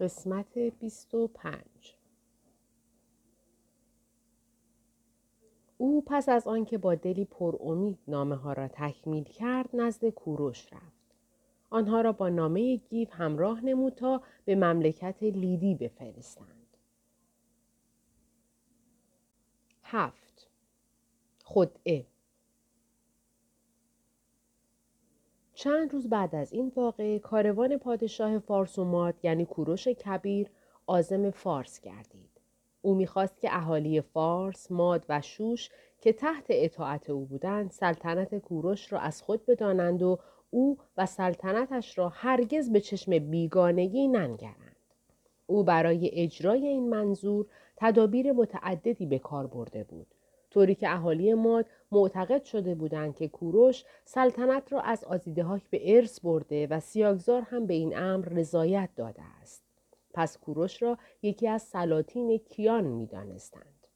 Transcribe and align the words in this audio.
قسمت 0.00 0.58
25 0.58 1.64
او 5.78 6.04
پس 6.06 6.28
از 6.28 6.46
آنکه 6.46 6.78
با 6.78 6.94
دلی 6.94 7.24
پر 7.24 7.56
امید 7.60 7.98
نامه 8.08 8.36
ها 8.36 8.52
را 8.52 8.68
تکمیل 8.68 9.24
کرد 9.24 9.70
نزد 9.72 10.08
کوروش 10.08 10.72
رفت. 10.72 11.16
آنها 11.70 12.00
را 12.00 12.12
با 12.12 12.28
نامه 12.28 12.76
گیو 12.76 13.08
همراه 13.10 13.64
نمود 13.64 13.94
تا 13.94 14.22
به 14.44 14.54
مملکت 14.54 15.22
لیدی 15.22 15.74
بفرستند. 15.74 16.76
هفت 19.82 20.50
خدعه 21.44 22.06
چند 25.62 25.92
روز 25.92 26.08
بعد 26.08 26.34
از 26.34 26.52
این 26.52 26.72
واقعه 26.76 27.18
کاروان 27.18 27.76
پادشاه 27.76 28.38
فارس 28.38 28.78
و 28.78 28.84
ماد 28.84 29.14
یعنی 29.22 29.44
کوروش 29.44 29.88
کبیر 29.88 30.50
آزم 30.86 31.30
فارس 31.30 31.80
گردید. 31.80 32.30
او 32.82 32.94
می‌خواست 32.94 33.40
که 33.40 33.56
اهالی 33.56 34.00
فارس، 34.00 34.72
ماد 34.72 35.04
و 35.08 35.20
شوش 35.20 35.70
که 36.00 36.12
تحت 36.12 36.44
اطاعت 36.48 37.10
او 37.10 37.24
بودند 37.24 37.70
سلطنت 37.70 38.38
کوروش 38.38 38.92
را 38.92 38.98
از 38.98 39.22
خود 39.22 39.46
بدانند 39.46 40.02
و 40.02 40.18
او 40.50 40.78
و 40.96 41.06
سلطنتش 41.06 41.98
را 41.98 42.08
هرگز 42.08 42.72
به 42.72 42.80
چشم 42.80 43.18
بیگانگی 43.18 44.08
ننگرند. 44.08 44.76
او 45.46 45.64
برای 45.64 46.10
اجرای 46.12 46.66
این 46.66 46.88
منظور 46.88 47.46
تدابیر 47.76 48.32
متعددی 48.32 49.06
به 49.06 49.18
کار 49.18 49.46
برده 49.46 49.84
بود. 49.84 50.06
طوری 50.50 50.74
که 50.74 50.92
اهالی 50.92 51.34
ماد 51.34 51.66
معتقد 51.92 52.44
شده 52.44 52.74
بودند 52.74 53.16
که 53.16 53.28
کوروش 53.28 53.84
سلطنت 54.04 54.72
را 54.72 54.80
از 54.80 55.04
آزیدهاک 55.04 55.62
به 55.70 55.96
ارث 55.96 56.20
برده 56.20 56.66
و 56.66 56.80
سیاگزار 56.80 57.42
هم 57.42 57.66
به 57.66 57.74
این 57.74 57.98
امر 57.98 58.28
رضایت 58.28 58.88
داده 58.96 59.22
است. 59.42 59.62
پس 60.14 60.38
کوروش 60.38 60.82
را 60.82 60.98
یکی 61.22 61.48
از 61.48 61.62
سلاطین 61.62 62.38
کیان 62.38 62.84
می 62.84 63.06
دانستند. 63.06 63.86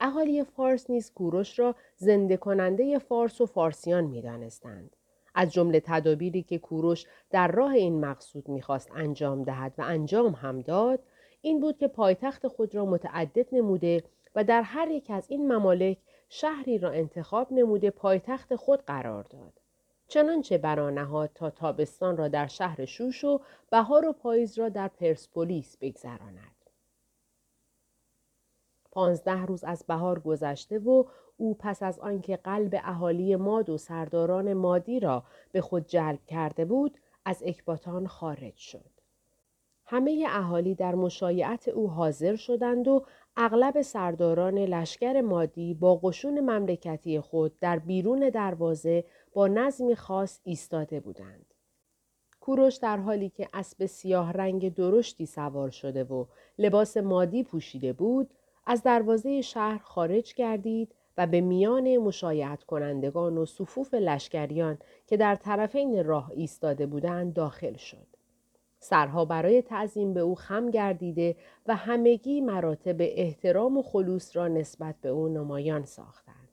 اهالی 0.00 0.44
فارس 0.44 0.90
نیز 0.90 1.12
کوروش 1.12 1.58
را 1.58 1.74
زنده 1.96 2.36
کننده 2.36 2.98
فارس 2.98 3.40
و 3.40 3.46
فارسیان 3.46 4.04
می 4.04 4.22
دانستند. 4.22 4.96
از 5.34 5.52
جمله 5.52 5.80
تدابیری 5.80 6.42
که 6.42 6.58
کوروش 6.58 7.06
در 7.30 7.48
راه 7.48 7.72
این 7.72 8.00
مقصود 8.00 8.48
می‌خواست 8.48 8.90
انجام 8.94 9.42
دهد 9.42 9.74
و 9.78 9.82
انجام 9.82 10.32
هم 10.32 10.60
داد 10.60 11.00
این 11.42 11.60
بود 11.60 11.78
که 11.78 11.88
پایتخت 11.88 12.48
خود 12.48 12.74
را 12.74 12.84
متعدد 12.84 13.46
نموده 13.52 14.04
و 14.34 14.44
در 14.44 14.62
هر 14.62 14.90
یک 14.90 15.10
از 15.10 15.26
این 15.30 15.52
ممالک 15.52 15.98
شهری 16.28 16.78
را 16.78 16.90
انتخاب 16.90 17.52
نموده 17.52 17.90
پایتخت 17.90 18.56
خود 18.56 18.82
قرار 18.82 19.22
داد. 19.22 19.52
چنانچه 20.08 20.58
برانهاد 20.58 21.30
تا 21.34 21.50
تابستان 21.50 22.16
را 22.16 22.28
در 22.28 22.46
شهر 22.46 22.84
شوش 22.84 23.24
و 23.24 23.40
بهار 23.70 24.06
و 24.06 24.12
پاییز 24.12 24.58
را 24.58 24.68
در 24.68 24.88
پرسپولیس 24.88 25.76
بگذراند. 25.80 26.52
پانزده 28.90 29.46
روز 29.46 29.64
از 29.64 29.84
بهار 29.88 30.18
گذشته 30.18 30.78
و 30.78 31.04
او 31.36 31.54
پس 31.54 31.82
از 31.82 31.98
آنکه 31.98 32.36
قلب 32.36 32.80
اهالی 32.84 33.36
ماد 33.36 33.70
و 33.70 33.78
سرداران 33.78 34.52
مادی 34.52 35.00
را 35.00 35.22
به 35.52 35.60
خود 35.60 35.86
جلب 35.86 36.26
کرده 36.26 36.64
بود 36.64 36.98
از 37.24 37.42
اکباتان 37.46 38.06
خارج 38.06 38.56
شد. 38.56 38.90
همه 39.84 40.26
اهالی 40.28 40.74
در 40.74 40.94
مشایعت 40.94 41.68
او 41.68 41.90
حاضر 41.90 42.36
شدند 42.36 42.88
و 42.88 43.04
اغلب 43.36 43.82
سرداران 43.82 44.58
لشکر 44.58 45.20
مادی 45.20 45.74
با 45.74 45.96
قشون 45.96 46.40
مملکتی 46.40 47.20
خود 47.20 47.58
در 47.58 47.78
بیرون 47.78 48.28
دروازه 48.28 49.04
با 49.32 49.48
نظمی 49.48 49.96
خاص 49.96 50.40
ایستاده 50.44 51.00
بودند. 51.00 51.54
کوروش 52.40 52.76
در 52.76 52.96
حالی 52.96 53.28
که 53.28 53.48
اسب 53.54 53.86
سیاه 53.86 54.32
رنگ 54.32 54.74
درشتی 54.74 55.26
سوار 55.26 55.70
شده 55.70 56.04
و 56.04 56.24
لباس 56.58 56.96
مادی 56.96 57.42
پوشیده 57.42 57.92
بود، 57.92 58.30
از 58.66 58.82
دروازه 58.82 59.40
شهر 59.40 59.78
خارج 59.78 60.34
گردید 60.34 60.94
و 61.18 61.26
به 61.26 61.40
میان 61.40 61.96
مشایعت 61.96 62.64
کنندگان 62.64 63.38
و 63.38 63.46
صفوف 63.46 63.94
لشکریان 63.94 64.78
که 65.06 65.16
در 65.16 65.34
طرفین 65.34 66.04
راه 66.04 66.30
ایستاده 66.34 66.86
بودند 66.86 67.34
داخل 67.34 67.76
شد. 67.76 68.11
سرها 68.82 69.24
برای 69.24 69.62
تعظیم 69.62 70.14
به 70.14 70.20
او 70.20 70.34
خم 70.34 70.70
گردیده 70.70 71.36
و 71.66 71.76
همگی 71.76 72.40
مراتب 72.40 72.96
احترام 72.98 73.76
و 73.76 73.82
خلوص 73.82 74.36
را 74.36 74.48
نسبت 74.48 74.94
به 75.00 75.08
او 75.08 75.28
نمایان 75.28 75.84
ساختند. 75.84 76.48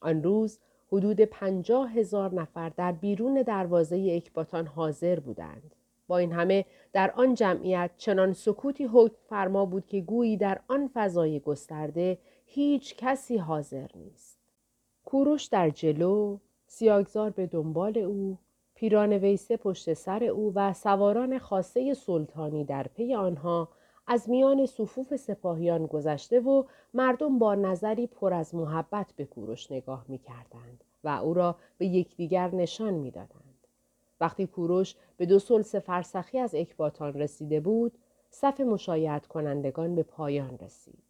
آن 0.00 0.22
روز 0.22 0.58
حدود 0.92 1.20
پنجاه 1.20 1.92
هزار 1.92 2.34
نفر 2.34 2.68
در 2.68 2.92
بیرون 2.92 3.42
دروازه 3.42 4.12
اکباتان 4.16 4.66
حاضر 4.66 5.20
بودند. 5.20 5.74
با 6.08 6.18
این 6.18 6.32
همه 6.32 6.64
در 6.92 7.10
آن 7.10 7.34
جمعیت 7.34 7.90
چنان 7.96 8.32
سکوتی 8.32 8.84
حکم 8.84 9.16
فرما 9.28 9.64
بود 9.66 9.86
که 9.86 10.00
گویی 10.00 10.36
در 10.36 10.60
آن 10.68 10.90
فضای 10.94 11.40
گسترده 11.40 12.18
هیچ 12.46 12.96
کسی 12.96 13.36
حاضر 13.36 13.88
نیست. 13.94 14.38
کوروش 15.04 15.44
در 15.44 15.70
جلو، 15.70 16.38
سیاگزار 16.66 17.30
به 17.30 17.46
دنبال 17.46 17.98
او، 17.98 18.38
پیران 18.80 19.12
ویسه 19.12 19.56
پشت 19.56 19.92
سر 19.94 20.24
او 20.24 20.52
و 20.54 20.72
سواران 20.72 21.38
خاصه 21.38 21.94
سلطانی 21.94 22.64
در 22.64 22.86
پی 22.94 23.14
آنها 23.14 23.68
از 24.06 24.30
میان 24.30 24.66
صفوف 24.66 25.16
سپاهیان 25.16 25.86
گذشته 25.86 26.40
و 26.40 26.64
مردم 26.94 27.38
با 27.38 27.54
نظری 27.54 28.06
پر 28.06 28.34
از 28.34 28.54
محبت 28.54 29.12
به 29.16 29.24
کوروش 29.24 29.72
نگاه 29.72 30.04
می 30.08 30.18
کردند 30.18 30.84
و 31.04 31.08
او 31.08 31.34
را 31.34 31.56
به 31.78 31.86
یکدیگر 31.86 32.54
نشان 32.54 32.94
می 32.94 33.10
دادند. 33.10 33.66
وقتی 34.20 34.46
کوروش 34.46 34.94
به 35.16 35.26
دو 35.26 35.38
سلس 35.38 35.74
فرسخی 35.74 36.38
از 36.38 36.54
اکباتان 36.54 37.14
رسیده 37.14 37.60
بود، 37.60 37.98
صف 38.30 38.60
مشایعت 38.60 39.26
کنندگان 39.26 39.94
به 39.94 40.02
پایان 40.02 40.58
رسید. 40.58 41.02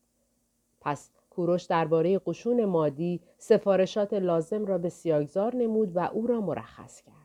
پس 0.80 1.10
کوروش 1.30 1.62
درباره 1.62 2.18
قشون 2.18 2.64
مادی 2.64 3.20
سفارشات 3.38 4.12
لازم 4.12 4.64
را 4.66 4.78
به 4.78 4.88
سیاگزار 4.88 5.56
نمود 5.56 5.96
و 5.96 6.00
او 6.00 6.26
را 6.26 6.40
مرخص 6.40 7.02
کرد. 7.02 7.19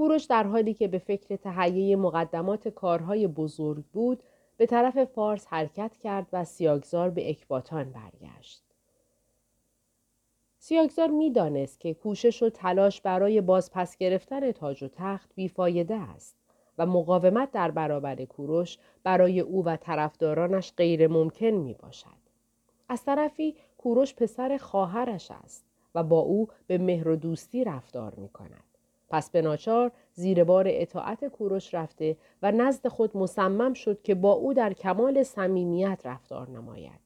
کوروش 0.00 0.24
در 0.24 0.44
حالی 0.44 0.74
که 0.74 0.88
به 0.88 0.98
فکر 0.98 1.36
تهیه 1.36 1.96
مقدمات 1.96 2.68
کارهای 2.68 3.26
بزرگ 3.26 3.84
بود 3.92 4.22
به 4.56 4.66
طرف 4.66 5.04
فارس 5.04 5.46
حرکت 5.46 5.96
کرد 5.96 6.26
و 6.32 6.44
سیاگزار 6.44 7.10
به 7.10 7.30
اکباتان 7.30 7.92
برگشت. 7.92 8.62
سیاگزار 10.58 11.08
می‌دانست 11.08 11.80
که 11.80 11.94
کوشش 11.94 12.42
و 12.42 12.50
تلاش 12.50 13.00
برای 13.00 13.40
بازپس 13.40 13.96
گرفتن 13.96 14.52
تاج 14.52 14.82
و 14.82 14.88
تخت 14.88 15.30
بیفایده 15.34 15.96
است 15.96 16.36
و 16.78 16.86
مقاومت 16.86 17.52
در 17.52 17.70
برابر 17.70 18.24
کوروش 18.24 18.78
برای 19.02 19.40
او 19.40 19.64
و 19.64 19.76
طرفدارانش 19.76 20.72
غیر 20.76 21.08
ممکن 21.08 21.46
می 21.46 21.74
باشد. 21.74 22.20
از 22.88 23.04
طرفی 23.04 23.56
کوروش 23.78 24.14
پسر 24.14 24.56
خواهرش 24.56 25.30
است 25.30 25.64
و 25.94 26.02
با 26.02 26.18
او 26.18 26.48
به 26.66 26.78
مهر 26.78 27.08
و 27.08 27.16
دوستی 27.16 27.64
رفتار 27.64 28.14
می 28.14 28.28
کند. 28.28 28.69
پس 29.10 29.30
به 29.30 29.42
ناچار 29.42 29.92
زیر 30.14 30.44
بار 30.44 30.64
اطاعت 30.68 31.24
کوروش 31.24 31.74
رفته 31.74 32.16
و 32.42 32.52
نزد 32.52 32.88
خود 32.88 33.16
مصمم 33.16 33.74
شد 33.74 34.02
که 34.02 34.14
با 34.14 34.32
او 34.32 34.54
در 34.54 34.72
کمال 34.72 35.22
صمیمیت 35.22 36.00
رفتار 36.04 36.50
نماید. 36.50 37.00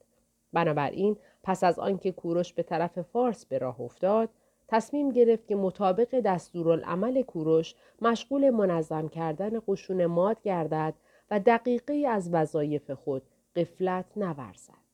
بنابراین 0.53 1.17
پس 1.43 1.65
از 1.65 1.79
آنکه 1.79 2.13
کوروش 2.13 2.53
به 2.53 2.63
طرف 2.63 3.01
فارس 3.01 3.47
به 3.47 3.59
راه 3.59 3.81
افتاد 3.81 4.29
تصمیم 4.69 5.11
گرفت 5.11 5.49
که 5.49 5.57
مطابق 5.57 6.21
دستورالعمل 6.21 7.23
کوروش 7.23 7.75
مشغول 8.03 8.51
منظم 8.51 9.09
کردن 9.09 9.61
قشون 9.69 10.07
ماد 10.07 10.43
گردد 10.43 10.95
و 11.31 11.41
دقیقه 11.41 12.07
از 12.09 12.31
وظایف 12.33 12.91
خود 12.91 13.23
قفلت 13.57 14.05
نورزد. 14.17 14.85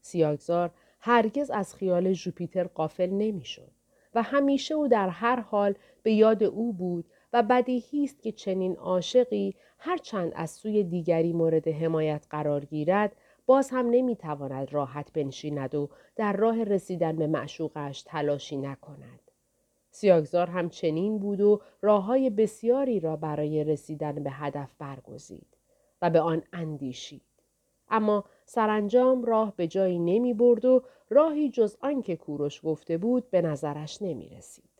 سیاگزار 0.00 0.70
هرگز 1.00 1.50
از 1.50 1.74
خیال 1.74 2.12
جوپیتر 2.12 2.64
قافل 2.64 3.10
نمی‌شد. 3.10 3.70
و 4.14 4.22
همیشه 4.22 4.74
او 4.74 4.88
در 4.88 5.08
هر 5.08 5.40
حال 5.40 5.74
به 6.02 6.12
یاد 6.12 6.42
او 6.42 6.72
بود 6.72 7.04
و 7.32 7.42
بدیهی 7.42 8.04
است 8.04 8.22
که 8.22 8.32
چنین 8.32 8.76
عاشقی 8.76 9.54
هرچند 9.78 10.32
از 10.36 10.50
سوی 10.50 10.84
دیگری 10.84 11.32
مورد 11.32 11.68
حمایت 11.68 12.26
قرار 12.30 12.64
گیرد 12.64 13.16
باز 13.46 13.70
هم 13.70 13.90
نمی‌تواند 13.90 14.72
راحت 14.72 15.12
بنشیند 15.12 15.74
و 15.74 15.88
در 16.16 16.32
راه 16.32 16.64
رسیدن 16.64 17.16
به 17.16 17.26
معشوقش 17.26 18.02
تلاشی 18.02 18.56
نکند. 18.56 19.20
سیاگزار 19.90 20.46
هم 20.46 20.68
چنین 20.68 21.18
بود 21.18 21.40
و 21.40 21.60
راه 21.82 22.04
های 22.04 22.30
بسیاری 22.30 23.00
را 23.00 23.16
برای 23.16 23.64
رسیدن 23.64 24.12
به 24.14 24.30
هدف 24.30 24.74
برگزید 24.78 25.56
و 26.02 26.10
به 26.10 26.20
آن 26.20 26.42
اندیشید. 26.52 27.22
اما 27.90 28.24
سرانجام 28.44 29.24
راه 29.24 29.56
به 29.56 29.66
جایی 29.66 29.98
نمی 29.98 30.34
برد 30.34 30.64
و 30.64 30.82
راهی 31.10 31.50
جز 31.50 31.76
آنکه 31.80 32.16
کوروش 32.16 32.60
گفته 32.64 32.98
بود 32.98 33.30
به 33.30 33.42
نظرش 33.42 34.02
نمی 34.02 34.28
رسید. 34.28 34.70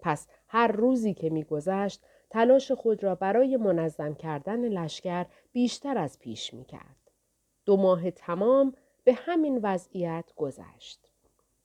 پس 0.00 0.28
هر 0.48 0.72
روزی 0.72 1.14
که 1.14 1.30
میگذشت 1.30 2.02
تلاش 2.30 2.72
خود 2.72 3.04
را 3.04 3.14
برای 3.14 3.56
منظم 3.56 4.14
کردن 4.14 4.68
لشکر 4.68 5.26
بیشتر 5.52 5.98
از 5.98 6.18
پیش 6.18 6.54
می 6.54 6.64
کرد. 6.64 6.96
دو 7.64 7.76
ماه 7.76 8.10
تمام 8.10 8.72
به 9.04 9.12
همین 9.12 9.60
وضعیت 9.62 10.32
گذشت. 10.36 11.10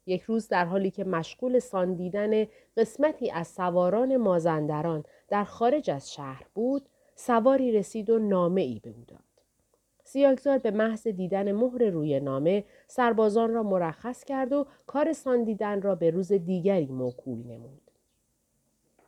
یک 0.05 0.21
روز 0.21 0.47
در 0.47 0.65
حالی 0.65 0.91
که 0.91 1.03
مشغول 1.03 1.59
ساندیدن 1.59 2.45
قسمتی 2.77 3.31
از 3.31 3.47
سواران 3.47 4.17
مازندران 4.17 5.03
در 5.27 5.43
خارج 5.43 5.89
از 5.89 6.13
شهر 6.13 6.45
بود 6.53 6.89
سواری 7.15 7.71
رسید 7.71 8.09
و 8.09 8.19
نامه 8.19 8.61
ای 8.61 8.79
به 8.79 8.89
او 8.89 9.05
داد. 9.07 9.32
سیاگزار 10.13 10.57
به 10.57 10.71
محض 10.71 11.07
دیدن 11.07 11.51
مهر 11.51 11.83
روی 11.83 12.19
نامه 12.19 12.63
سربازان 12.87 13.53
را 13.53 13.63
مرخص 13.63 14.23
کرد 14.23 14.53
و 14.53 14.65
کار 14.87 15.13
ساندیدن 15.13 15.81
را 15.81 15.95
به 15.95 16.09
روز 16.09 16.31
دیگری 16.31 16.85
موکول 16.85 17.37
نمود. 17.37 17.91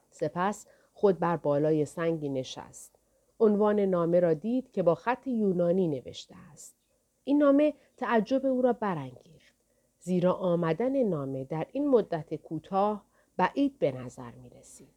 سپس 0.09 0.67
خود 0.93 1.19
بر 1.19 1.37
بالای 1.37 1.85
سنگی 1.85 2.29
نشست. 2.29 2.95
عنوان 3.39 3.79
نامه 3.79 4.19
را 4.19 4.33
دید 4.33 4.71
که 4.71 4.83
با 4.83 4.95
خط 4.95 5.27
یونانی 5.27 5.87
نوشته 5.87 6.35
است. 6.53 6.75
این 7.23 7.37
نامه 7.37 7.73
تعجب 7.97 8.45
او 8.45 8.61
را 8.61 8.73
برانگیخت. 8.73 9.55
زیرا 9.99 10.33
آمدن 10.33 11.03
نامه 11.03 11.43
در 11.43 11.67
این 11.71 11.87
مدت 11.87 12.35
کوتاه 12.35 13.05
بعید 13.37 13.79
به 13.79 13.91
نظر 13.91 14.31
می 14.31 14.49
رسید. 14.49 14.95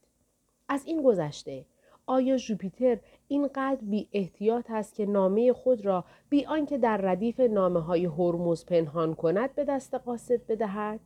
از 0.69 0.87
این 0.87 1.02
گذشته 1.02 1.64
آیا 2.08 2.37
ژوپیتر 2.37 2.99
اینقدر 3.28 3.81
بی 3.82 4.08
احتیاط 4.12 4.70
است 4.70 4.94
که 4.94 5.06
نامه 5.06 5.52
خود 5.52 5.87
را 5.87 6.05
بی 6.28 6.46
آنکه 6.46 6.78
در 6.78 6.96
ردیف 6.96 7.40
نامه 7.40 7.81
های 7.81 8.05
هرمز 8.05 8.64
پنهان 8.64 9.14
کند 9.14 9.55
به 9.55 9.64
دست 9.64 9.94
قاصد 9.94 10.46
بدهد؟ 10.46 11.00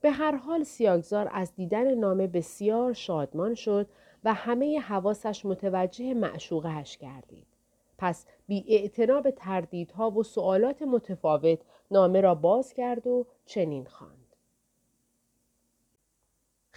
به 0.00 0.10
هر 0.10 0.36
حال 0.36 0.62
سیاگزار 0.62 1.28
از 1.32 1.54
دیدن 1.54 1.94
نامه 1.94 2.26
بسیار 2.26 2.92
شادمان 2.92 3.54
شد 3.54 3.88
و 4.24 4.34
همه 4.34 4.80
حواسش 4.80 5.46
متوجه 5.46 6.14
معشوقهش 6.14 6.96
گردید. 6.96 7.46
پس 7.98 8.26
بی 8.48 8.90
به 9.24 9.30
تردیدها 9.30 10.10
و 10.10 10.22
سوالات 10.22 10.82
متفاوت 10.82 11.58
نامه 11.90 12.20
را 12.20 12.34
باز 12.34 12.72
کرد 12.72 13.06
و 13.06 13.26
چنین 13.46 13.84
خواند. 13.84 14.17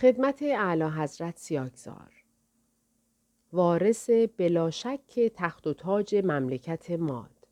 خدمت 0.02 0.44
اعلی 0.44 0.84
حضرت 0.84 1.38
سیاگزار 1.38 2.24
وارث 3.54 4.10
بلاشک 4.38 5.32
تخت 5.36 5.68
و 5.68 5.74
تاج 5.74 6.16
مملکت 6.16 6.92
ماد 6.92 7.48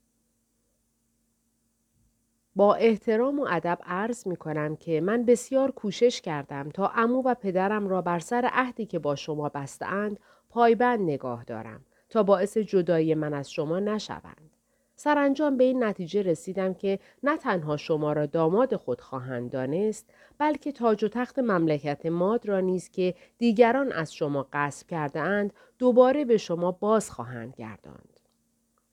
با 2.55 2.75
احترام 2.75 3.39
و 3.39 3.47
ادب 3.49 3.79
عرض 3.85 4.27
می 4.27 4.35
کنم 4.35 4.75
که 4.75 5.01
من 5.01 5.25
بسیار 5.25 5.71
کوشش 5.71 6.21
کردم 6.21 6.69
تا 6.69 6.87
امو 6.87 7.21
و 7.25 7.33
پدرم 7.33 7.87
را 7.87 8.01
بر 8.01 8.19
سر 8.19 8.49
عهدی 8.53 8.85
که 8.85 8.99
با 8.99 9.15
شما 9.15 9.49
بستند 9.49 10.19
پایبند 10.49 11.01
نگاه 11.01 11.43
دارم 11.43 11.85
تا 12.09 12.23
باعث 12.23 12.57
جدایی 12.57 13.15
من 13.15 13.33
از 13.33 13.51
شما 13.51 13.79
نشوند. 13.79 14.48
سرانجام 15.01 15.57
به 15.57 15.63
این 15.63 15.83
نتیجه 15.83 16.21
رسیدم 16.21 16.73
که 16.73 16.99
نه 17.23 17.37
تنها 17.37 17.77
شما 17.77 18.13
را 18.13 18.25
داماد 18.25 18.75
خود 18.75 19.01
خواهند 19.01 19.51
دانست 19.51 20.09
بلکه 20.37 20.71
تاج 20.71 21.03
و 21.03 21.07
تخت 21.07 21.39
مملکت 21.39 22.05
ماد 22.05 22.45
را 22.45 22.59
نیز 22.59 22.89
که 22.89 23.13
دیگران 23.37 23.91
از 23.91 24.13
شما 24.13 24.47
قصب 24.53 24.87
کرده 24.87 25.19
اند 25.19 25.53
دوباره 25.77 26.25
به 26.25 26.37
شما 26.37 26.71
باز 26.71 27.11
خواهند 27.11 27.53
گرداند. 27.57 28.19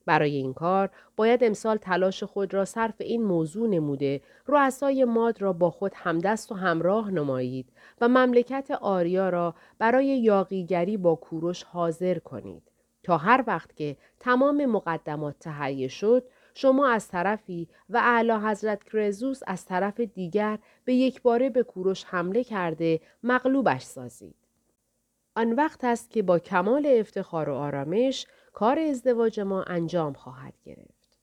برای 0.05 0.37
این 0.37 0.55
کار 0.55 0.91
باید 1.17 1.45
امسال 1.45 1.77
تلاش 1.77 2.23
خود 2.23 2.55
را 2.55 2.65
صرف 2.65 2.95
این 2.99 3.23
موضوع 3.23 3.69
نموده 3.69 4.21
رؤسای 4.47 5.05
ماد 5.05 5.43
را 5.43 5.53
با 5.53 5.71
خود 5.71 5.93
همدست 5.95 6.53
و 6.53 6.55
همراه 6.55 7.11
نمایید 7.11 7.69
و 8.01 8.09
مملکت 8.09 8.71
آریا 8.71 9.29
را 9.29 9.55
برای 9.79 10.07
یاقیگری 10.07 10.97
با 10.97 11.15
کوروش 11.15 11.63
حاضر 11.63 12.19
کنید 12.19 12.76
تا 13.07 13.17
هر 13.17 13.45
وقت 13.47 13.77
که 13.77 13.97
تمام 14.21 14.67
مقدمات 14.67 15.39
تهیه 15.39 15.89
شد 15.89 16.25
شما 16.55 16.89
از 16.89 17.09
طرفی 17.09 17.69
و 17.91 17.97
اعلی 17.97 18.33
حضرت 18.33 18.85
کرزوس 18.85 19.41
از 19.47 19.65
طرف 19.65 20.01
دیگر 20.01 20.59
به 20.85 20.95
یک 20.95 21.23
باره 21.23 21.51
به 21.51 21.63
کوروش 21.63 22.05
حمله 22.05 22.45
کرده 22.45 23.01
مغلوبش 23.23 23.83
سازید. 23.83 24.35
آن 25.37 25.53
وقت 25.53 25.85
است 25.85 26.11
که 26.11 26.23
با 26.23 26.39
کمال 26.39 26.87
افتخار 26.87 27.49
و 27.49 27.55
آرامش 27.55 28.27
کار 28.53 28.79
ازدواج 28.79 29.41
ما 29.41 29.63
انجام 29.63 30.13
خواهد 30.13 30.55
گرفت. 30.65 31.19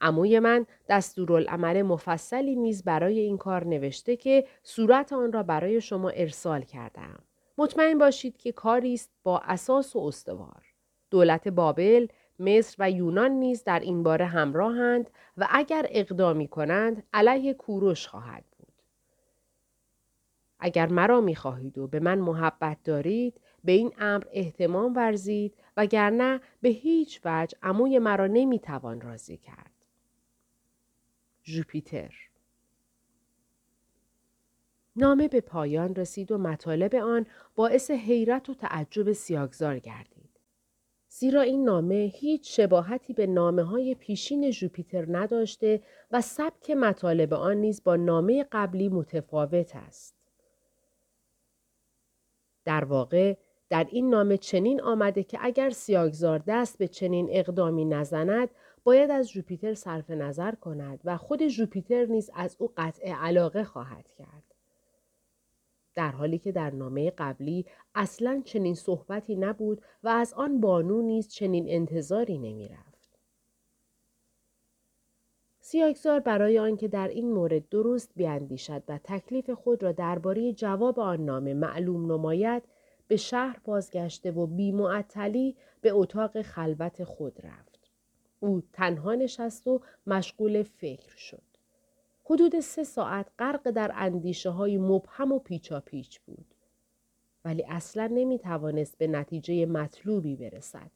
عموی 0.00 0.38
من 0.38 0.66
دستورالعمل 0.88 1.82
مفصلی 1.82 2.56
نیز 2.56 2.84
برای 2.84 3.18
این 3.18 3.38
کار 3.38 3.64
نوشته 3.64 4.16
که 4.16 4.46
صورت 4.62 5.12
آن 5.12 5.32
را 5.32 5.42
برای 5.42 5.80
شما 5.80 6.08
ارسال 6.08 6.62
کردم. 6.62 7.25
مطمئن 7.58 7.98
باشید 7.98 8.36
که 8.36 8.52
کاری 8.52 8.94
است 8.94 9.10
با 9.22 9.38
اساس 9.38 9.96
و 9.96 9.98
استوار. 9.98 10.62
دولت 11.10 11.48
بابل، 11.48 12.06
مصر 12.38 12.76
و 12.78 12.90
یونان 12.90 13.30
نیز 13.30 13.64
در 13.64 13.80
این 13.80 14.02
باره 14.02 14.24
همراهند 14.24 15.10
و 15.36 15.48
اگر 15.50 15.86
اقدامی 15.90 16.48
کنند 16.48 17.02
علیه 17.12 17.54
کوروش 17.54 18.06
خواهد 18.06 18.44
بود. 18.58 18.82
اگر 20.60 20.86
مرا 20.86 21.20
می 21.20 21.36
خواهید 21.36 21.78
و 21.78 21.86
به 21.86 22.00
من 22.00 22.18
محبت 22.18 22.82
دارید 22.84 23.40
به 23.64 23.72
این 23.72 23.92
امر 23.98 24.24
احتمام 24.32 24.94
ورزید 24.94 25.54
وگرنه 25.76 26.40
به 26.62 26.68
هیچ 26.68 27.20
وجه 27.24 27.58
عموی 27.62 27.98
مرا 27.98 28.26
نمی‌توان 28.26 29.00
راضی 29.00 29.36
کرد. 29.36 29.72
جوپیتر 31.42 32.14
نامه 34.96 35.28
به 35.28 35.40
پایان 35.40 35.94
رسید 35.94 36.32
و 36.32 36.38
مطالب 36.38 36.94
آن 36.94 37.26
باعث 37.54 37.90
حیرت 37.90 38.50
و 38.50 38.54
تعجب 38.54 39.12
سیاگزار 39.12 39.78
گردید. 39.78 40.40
زیرا 41.08 41.40
این 41.40 41.64
نامه 41.64 42.12
هیچ 42.14 42.56
شباهتی 42.56 43.12
به 43.12 43.26
نامه 43.26 43.62
های 43.62 43.94
پیشین 43.94 44.50
جوپیتر 44.50 45.06
نداشته 45.08 45.82
و 46.10 46.20
سبک 46.20 46.70
مطالب 46.70 47.34
آن 47.34 47.56
نیز 47.56 47.84
با 47.84 47.96
نامه 47.96 48.46
قبلی 48.52 48.88
متفاوت 48.88 49.76
است. 49.76 50.16
در 52.64 52.84
واقع 52.84 53.36
در 53.70 53.86
این 53.90 54.10
نامه 54.10 54.36
چنین 54.36 54.80
آمده 54.80 55.22
که 55.22 55.38
اگر 55.40 55.70
سیاگزار 55.70 56.42
دست 56.46 56.78
به 56.78 56.88
چنین 56.88 57.28
اقدامی 57.30 57.84
نزند 57.84 58.48
باید 58.84 59.10
از 59.10 59.30
جوپیتر 59.30 59.74
صرف 59.74 60.10
نظر 60.10 60.54
کند 60.54 61.00
و 61.04 61.16
خود 61.16 61.46
جوپیتر 61.46 62.04
نیز 62.04 62.30
از 62.34 62.56
او 62.58 62.72
قطع 62.76 63.08
علاقه 63.08 63.64
خواهد 63.64 64.12
کرد. 64.12 64.45
در 65.96 66.10
حالی 66.10 66.38
که 66.38 66.52
در 66.52 66.70
نامه 66.70 67.10
قبلی 67.10 67.66
اصلا 67.94 68.42
چنین 68.44 68.74
صحبتی 68.74 69.36
نبود 69.36 69.82
و 70.02 70.08
از 70.08 70.34
آن 70.34 70.60
بانو 70.60 71.02
نیز 71.02 71.28
چنین 71.28 71.64
انتظاری 71.68 72.38
نمی 72.38 72.68
رفت. 72.68 73.18
سیاگزار 75.60 76.20
برای 76.20 76.58
آنکه 76.58 76.88
در 76.88 77.08
این 77.08 77.32
مورد 77.32 77.68
درست 77.68 78.12
بیاندیشد 78.16 78.82
و 78.88 78.98
تکلیف 79.04 79.50
خود 79.50 79.82
را 79.82 79.92
درباره 79.92 80.52
جواب 80.52 81.00
آن 81.00 81.24
نامه 81.24 81.54
معلوم 81.54 82.12
نماید 82.12 82.62
به 83.08 83.16
شهر 83.16 83.60
بازگشته 83.64 84.30
و 84.30 84.46
بیمعطلی 84.46 85.56
به 85.80 85.90
اتاق 85.90 86.42
خلوت 86.42 87.04
خود 87.04 87.40
رفت. 87.46 87.90
او 88.40 88.62
تنها 88.72 89.14
نشست 89.14 89.66
و 89.66 89.80
مشغول 90.06 90.62
فکر 90.62 91.16
شد. 91.16 91.45
حدود 92.30 92.60
سه 92.60 92.84
ساعت 92.84 93.26
غرق 93.38 93.70
در 93.70 93.92
اندیشه 93.94 94.50
های 94.50 94.78
مبهم 94.78 95.32
و 95.32 95.38
پیچاپیچ 95.38 96.20
بود. 96.20 96.54
ولی 97.44 97.64
اصلا 97.68 98.06
نمی 98.06 98.38
توانست 98.38 98.98
به 98.98 99.06
نتیجه 99.06 99.66
مطلوبی 99.66 100.36
برسد. 100.36 100.90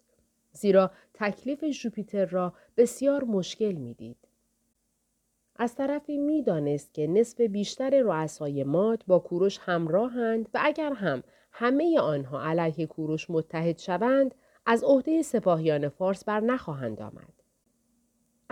زیرا 0.52 0.90
تکلیف 1.14 1.64
جوپیتر 1.64 2.24
را 2.24 2.52
بسیار 2.76 3.24
مشکل 3.24 3.72
می‌دید. 3.72 4.16
از 5.56 5.74
طرفی 5.74 6.18
می‌دانست 6.18 6.94
که 6.94 7.06
نصف 7.06 7.40
بیشتر 7.40 8.00
رؤسای 8.00 8.64
ماد 8.64 9.04
با 9.06 9.18
کوروش 9.18 9.58
همراهند 9.58 10.48
و 10.54 10.60
اگر 10.62 10.92
هم 10.92 11.22
همه 11.52 12.00
آنها 12.00 12.42
علیه 12.42 12.86
کوروش 12.86 13.30
متحد 13.30 13.78
شوند 13.78 14.34
از 14.66 14.84
عهده 14.84 15.22
سپاهیان 15.22 15.88
فارس 15.88 16.24
بر 16.24 16.40
نخواهند 16.40 17.02
آمد. 17.02 17.39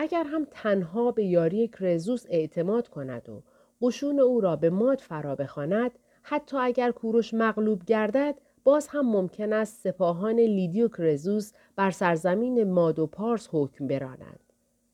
اگر 0.00 0.24
هم 0.24 0.46
تنها 0.50 1.10
به 1.10 1.24
یاری 1.24 1.68
کرزوس 1.68 2.26
اعتماد 2.28 2.88
کند 2.88 3.28
و 3.28 3.42
قشون 3.82 4.20
او 4.20 4.40
را 4.40 4.56
به 4.56 4.70
ماد 4.70 4.98
فرا 4.98 5.36
بخواند 5.36 5.90
حتی 6.22 6.56
اگر 6.56 6.90
کوروش 6.90 7.34
مغلوب 7.34 7.84
گردد 7.84 8.34
باز 8.64 8.88
هم 8.88 9.06
ممکن 9.06 9.52
است 9.52 9.80
سپاهان 9.82 10.40
لیدی 10.40 10.82
و 10.82 10.88
کرزوس 10.88 11.52
بر 11.76 11.90
سرزمین 11.90 12.72
ماد 12.72 12.98
و 12.98 13.06
پارس 13.06 13.48
حکم 13.52 13.86
برانند. 13.86 14.40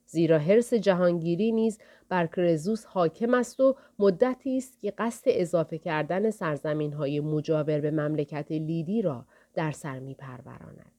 زیرا 0.06 0.38
حرص 0.38 0.74
جهانگیری 0.74 1.52
نیز 1.52 1.78
بر 2.08 2.26
کرزوس 2.26 2.84
حاکم 2.84 3.34
است 3.34 3.60
و 3.60 3.76
مدتی 3.98 4.56
است 4.56 4.80
که 4.80 4.90
قصد 4.98 5.24
اضافه 5.26 5.78
کردن 5.78 6.30
سرزمین 6.30 6.92
های 6.92 7.20
مجاور 7.20 7.80
به 7.80 7.90
مملکت 7.90 8.46
لیدی 8.50 9.02
را 9.02 9.26
در 9.54 9.72
سر 9.72 9.98
می 9.98 10.14
پروراند. 10.14 10.93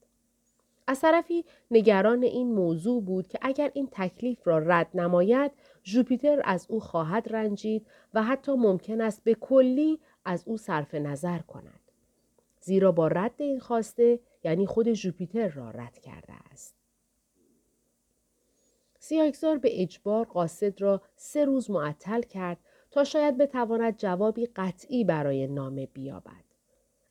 از 0.88 1.02
طرفی 1.02 1.46
نگران 1.72 2.24
این 2.24 2.54
موضوع 2.54 3.04
بود 3.04 3.28
که 3.28 3.40
اگر 3.42 3.72
این 3.74 3.90
تکلیف 3.92 4.48
را 4.48 4.58
رد 4.60 4.90
نماید 4.94 5.52
جوپیتر 5.84 6.42
از 6.44 6.66
او 6.70 6.80
خواهد 6.80 7.36
رنجید 7.36 7.88
و 8.14 8.24
حتی 8.24 8.52
ممکن 8.52 9.02
است 9.02 9.24
به 9.24 9.34
کلی 9.34 10.00
از 10.26 10.44
او 10.46 10.58
صرف 10.58 10.96
نظر 10.96 11.40
کند. 11.40 11.80
زیرا 12.62 12.92
با 12.92 13.08
رد 13.08 13.36
این 13.38 13.60
خواسته 13.60 14.20
یعنی 14.44 14.66
خود 14.66 14.92
جوپیتر 14.94 15.48
را 15.48 15.70
رد 15.70 16.00
کرده 16.00 16.34
است. 16.52 16.76
سیاکزار 19.00 19.58
به 19.58 19.82
اجبار 19.82 20.26
قاصد 20.26 20.82
را 20.82 21.02
سه 21.16 21.46
روز 21.46 21.72
معطل 21.72 22.22
کرد 22.22 22.58
تا 22.92 23.04
شاید 23.04 23.38
بتواند 23.38 23.98
جوابی 23.98 24.46
قطعی 24.46 25.04
برای 25.04 25.48
نامه 25.48 25.86
بیابد. 25.86 26.46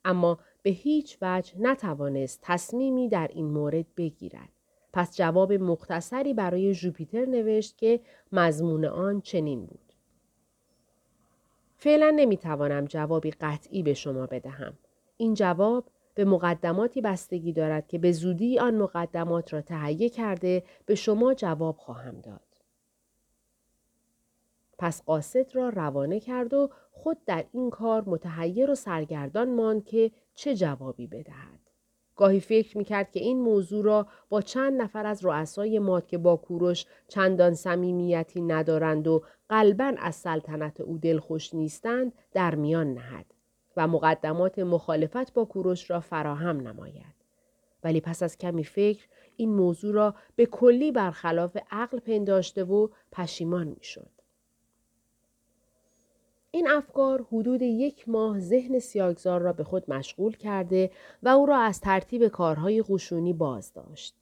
اما 0.04 0.38
به 0.64 0.70
هیچ 0.70 1.18
وجه 1.22 1.54
نتوانست 1.58 2.38
تصمیمی 2.42 3.08
در 3.08 3.30
این 3.34 3.46
مورد 3.46 3.86
بگیرد. 3.96 4.48
پس 4.92 5.16
جواب 5.16 5.52
مختصری 5.52 6.34
برای 6.34 6.74
جوپیتر 6.74 7.24
نوشت 7.24 7.78
که 7.78 8.00
مضمون 8.32 8.84
آن 8.84 9.20
چنین 9.20 9.66
بود. 9.66 9.92
فعلا 11.76 12.12
نمی‌توانم 12.16 12.84
جوابی 12.84 13.30
قطعی 13.30 13.82
به 13.82 13.94
شما 13.94 14.26
بدهم. 14.26 14.74
این 15.16 15.34
جواب 15.34 15.84
به 16.14 16.24
مقدماتی 16.24 17.00
بستگی 17.00 17.52
دارد 17.52 17.88
که 17.88 17.98
به 17.98 18.12
زودی 18.12 18.58
آن 18.58 18.74
مقدمات 18.74 19.52
را 19.52 19.60
تهیه 19.60 20.08
کرده 20.08 20.62
به 20.86 20.94
شما 20.94 21.34
جواب 21.34 21.76
خواهم 21.76 22.20
داد. 22.20 22.53
پس 24.84 25.02
قاصد 25.02 25.56
را 25.56 25.68
روانه 25.68 26.20
کرد 26.20 26.54
و 26.54 26.70
خود 26.92 27.18
در 27.26 27.44
این 27.52 27.70
کار 27.70 28.02
متحیر 28.06 28.70
و 28.70 28.74
سرگردان 28.74 29.54
ماند 29.54 29.84
که 29.84 30.10
چه 30.34 30.54
جوابی 30.54 31.06
بدهد. 31.06 31.60
گاهی 32.16 32.40
فکر 32.40 32.78
می‌کرد 32.78 33.10
که 33.10 33.20
این 33.20 33.40
موضوع 33.40 33.84
را 33.84 34.06
با 34.28 34.40
چند 34.40 34.82
نفر 34.82 35.06
از 35.06 35.24
رؤسای 35.24 35.78
ماد 35.78 36.06
که 36.06 36.18
با 36.18 36.36
کوروش 36.36 36.84
چندان 37.08 37.54
صمیمیتی 37.54 38.40
ندارند 38.40 39.08
و 39.08 39.22
قلبا 39.48 39.94
از 39.98 40.14
سلطنت 40.14 40.80
او 40.80 40.98
دلخوش 40.98 41.54
نیستند 41.54 42.12
در 42.32 42.54
میان 42.54 42.94
نهد 42.94 43.26
و 43.76 43.86
مقدمات 43.86 44.58
مخالفت 44.58 45.34
با 45.34 45.44
کوروش 45.44 45.90
را 45.90 46.00
فراهم 46.00 46.68
نماید. 46.68 47.14
ولی 47.84 48.00
پس 48.00 48.22
از 48.22 48.38
کمی 48.38 48.64
فکر 48.64 49.06
این 49.36 49.54
موضوع 49.54 49.94
را 49.94 50.14
به 50.36 50.46
کلی 50.46 50.92
برخلاف 50.92 51.56
عقل 51.70 51.98
پنداشته 51.98 52.64
و 52.64 52.88
پشیمان 53.12 53.66
می‌شد. 53.66 54.13
این 56.54 56.68
افکار 56.68 57.26
حدود 57.32 57.62
یک 57.62 58.08
ماه 58.08 58.40
ذهن 58.40 58.78
سیاگزار 58.78 59.40
را 59.40 59.52
به 59.52 59.64
خود 59.64 59.90
مشغول 59.90 60.36
کرده 60.36 60.90
و 61.22 61.28
او 61.28 61.46
را 61.46 61.58
از 61.58 61.80
ترتیب 61.80 62.28
کارهای 62.28 62.82
قشونی 62.88 63.32
باز 63.32 63.72
داشت. 63.72 64.14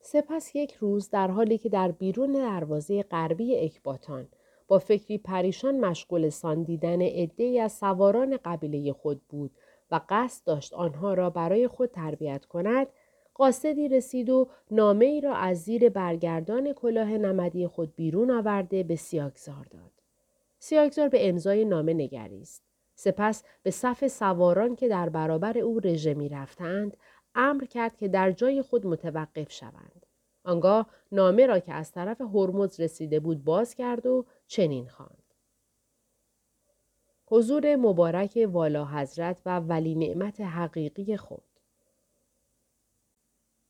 سپس 0.00 0.56
یک 0.56 0.74
روز 0.74 1.10
در 1.10 1.28
حالی 1.28 1.58
که 1.58 1.68
در 1.68 1.90
بیرون 1.90 2.32
دروازه 2.32 3.02
غربی 3.02 3.58
اکباتان 3.58 4.28
با 4.68 4.78
فکری 4.78 5.18
پریشان 5.18 5.80
مشغول 5.80 6.28
ساندیدن 6.28 7.02
عدهای 7.02 7.60
از 7.60 7.72
سواران 7.72 8.38
قبیله 8.44 8.92
خود 8.92 9.20
بود 9.28 9.50
و 9.90 10.00
قصد 10.08 10.46
داشت 10.46 10.74
آنها 10.74 11.14
را 11.14 11.30
برای 11.30 11.68
خود 11.68 11.90
تربیت 11.90 12.44
کند 12.44 12.86
قاصدی 13.42 13.88
رسید 13.88 14.30
و 14.30 14.48
نامه 14.70 15.04
ای 15.04 15.20
را 15.20 15.34
از 15.34 15.62
زیر 15.62 15.88
برگردان 15.88 16.72
کلاه 16.72 17.08
نمدی 17.18 17.66
خود 17.66 17.96
بیرون 17.96 18.30
آورده 18.30 18.82
به 18.82 18.96
سیاگزار 18.96 19.66
داد. 19.70 19.90
سیاگزار 20.58 21.08
به 21.08 21.28
امضای 21.28 21.64
نامه 21.64 21.94
نگریست. 21.94 22.62
سپس 22.94 23.44
به 23.62 23.70
صف 23.70 24.06
سواران 24.06 24.76
که 24.76 24.88
در 24.88 25.08
برابر 25.08 25.58
او 25.58 25.80
رژه 25.80 26.14
می 26.14 26.28
رفتند 26.28 26.96
امر 27.34 27.64
کرد 27.64 27.96
که 27.96 28.08
در 28.08 28.32
جای 28.32 28.62
خود 28.62 28.86
متوقف 28.86 29.52
شوند. 29.52 30.06
آنگاه 30.44 30.86
نامه 31.12 31.46
را 31.46 31.58
که 31.58 31.72
از 31.72 31.92
طرف 31.92 32.20
هرمز 32.20 32.80
رسیده 32.80 33.20
بود 33.20 33.44
باز 33.44 33.74
کرد 33.74 34.06
و 34.06 34.26
چنین 34.46 34.88
خواند. 34.88 35.34
حضور 37.26 37.76
مبارک 37.76 38.48
والا 38.52 38.84
حضرت 38.84 39.42
و 39.46 39.60
ولی 39.60 39.94
نعمت 39.94 40.40
حقیقی 40.40 41.16
خود. 41.16 41.51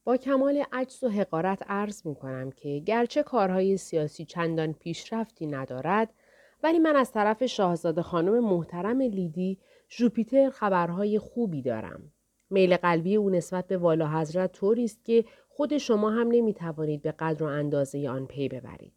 با 0.04 0.16
کمال 0.16 0.64
عجز 0.72 1.04
و 1.04 1.08
حقارت 1.08 1.62
عرض 1.66 2.06
می 2.06 2.14
کنم 2.14 2.50
که 2.50 2.78
گرچه 2.78 3.22
کارهای 3.22 3.76
سیاسی 3.76 4.24
چندان 4.24 4.72
پیشرفتی 4.72 5.46
ندارد 5.46 6.14
ولی 6.62 6.78
من 6.78 6.96
از 6.96 7.12
طرف 7.12 7.46
شاهزاده 7.46 8.02
خانم 8.02 8.44
محترم 8.44 9.00
لیدی 9.00 9.58
جوپیتر 9.88 10.50
خبرهای 10.50 11.18
خوبی 11.18 11.62
دارم. 11.62 12.12
میل 12.50 12.76
قلبی 12.76 13.16
او 13.16 13.30
نسبت 13.30 13.66
به 13.66 13.76
والا 13.76 14.08
حضرت 14.08 14.52
طوری 14.52 14.84
است 14.84 15.04
که 15.04 15.24
خود 15.48 15.78
شما 15.78 16.10
هم 16.10 16.28
نمی 16.28 16.54
توانید 16.54 17.02
به 17.02 17.12
قدر 17.12 17.44
و 17.44 17.46
اندازه 17.46 18.08
آن 18.08 18.26
پی 18.26 18.48
ببرید. 18.48 18.92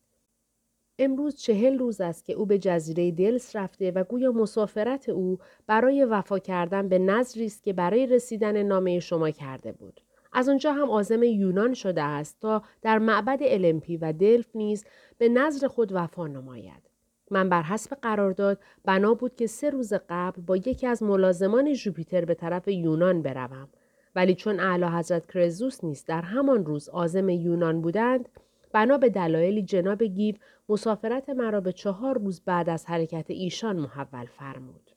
امروز 1.00 1.35
چهل 1.35 1.77
روز 1.77 2.01
است 2.01 2.25
که 2.25 2.33
او 2.33 2.45
به 2.45 2.59
جزیره 2.59 3.12
دلس 3.12 3.55
رفته 3.55 3.91
و 3.91 4.03
گویا 4.03 4.31
مسافرت 4.31 5.09
او 5.09 5.38
برای 5.67 6.05
وفا 6.05 6.39
کردن 6.39 6.89
به 6.89 7.00
نظری 7.00 7.45
است 7.45 7.63
که 7.63 7.74
برای 7.74 8.05
رسیدن 8.05 8.63
نامه 8.63 9.00
شما 9.00 9.31
کرده 9.31 9.71
بود. 9.71 10.01
از 10.38 10.50
آنجا 10.50 10.74
هم 10.74 10.89
عازم 10.89 11.24
یونان 11.24 11.74
شده 11.74 12.04
است 12.04 12.38
تا 12.42 12.63
در 12.82 13.00
معبد 13.00 13.39
المپی 13.42 13.98
و 13.98 14.13
دلف 14.13 14.56
نیز 14.56 14.86
به 15.18 15.30
نظر 15.30 15.68
خود 15.68 15.92
وفا 15.94 16.27
نماید. 16.27 16.89
من 17.32 17.50
بر 17.50 17.62
حسب 17.62 17.98
قرارداد 18.01 18.60
بنا 18.86 19.13
بود 19.13 19.36
که 19.36 19.48
سه 19.48 19.70
روز 19.70 19.94
قبل 20.10 20.42
با 20.42 20.58
یکی 20.58 20.88
از 20.88 21.04
ملازمان 21.04 21.74
جوپیتر 21.74 22.25
به 22.25 22.34
طرف 22.34 22.68
یونان 22.68 23.22
بروم 23.22 23.68
ولی 24.15 24.36
چون 24.36 24.60
اعلی 24.60 24.86
حضرت 24.86 25.32
کرزوس 25.32 25.84
نیست 25.84 26.08
در 26.08 26.22
همان 26.22 26.65
روز 26.65 26.89
عازم 26.89 27.30
یونان 27.30 27.82
بودند 27.82 28.30
بنا 28.72 28.98
به 28.98 29.10
دلایلی 29.10 29.62
جناب 29.62 30.04
گیو 30.04 30.36
مسافرت 30.70 31.30
مرا 31.30 31.62
به 31.62 31.72
چهار 31.72 32.18
روز 32.18 32.42
بعد 32.46 32.70
از 32.70 32.86
حرکت 32.86 33.25
ایشان 33.30 33.75
محول 33.75 34.25
فرمود. 34.25 34.95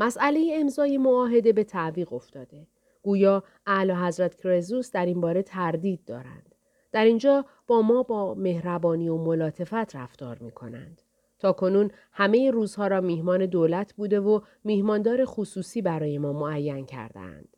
مسئله 0.00 0.50
امضای 0.54 0.98
معاهده 0.98 1.52
به 1.52 1.64
تعویق 1.64 2.12
افتاده. 2.12 2.66
گویا 3.02 3.42
اعلی 3.66 3.92
حضرت 3.92 4.34
کرزوس 4.34 4.90
در 4.90 5.06
این 5.06 5.20
باره 5.20 5.42
تردید 5.42 6.04
دارند. 6.04 6.54
در 6.92 7.04
اینجا 7.04 7.44
با 7.66 7.82
ما 7.82 8.02
با 8.02 8.34
مهربانی 8.34 9.08
و 9.08 9.16
ملاتفت 9.16 9.96
رفتار 9.96 10.38
می 10.38 10.50
کنند. 10.50 11.02
تا 11.38 11.52
کنون 11.52 11.90
همه 12.12 12.50
روزها 12.50 12.86
را 12.86 13.00
میهمان 13.00 13.46
دولت 13.46 13.94
بوده 13.94 14.20
و 14.20 14.40
میهماندار 14.64 15.24
خصوصی 15.24 15.82
برای 15.82 16.18
ما 16.18 16.32
معین 16.32 16.86
کردند. 16.86 17.56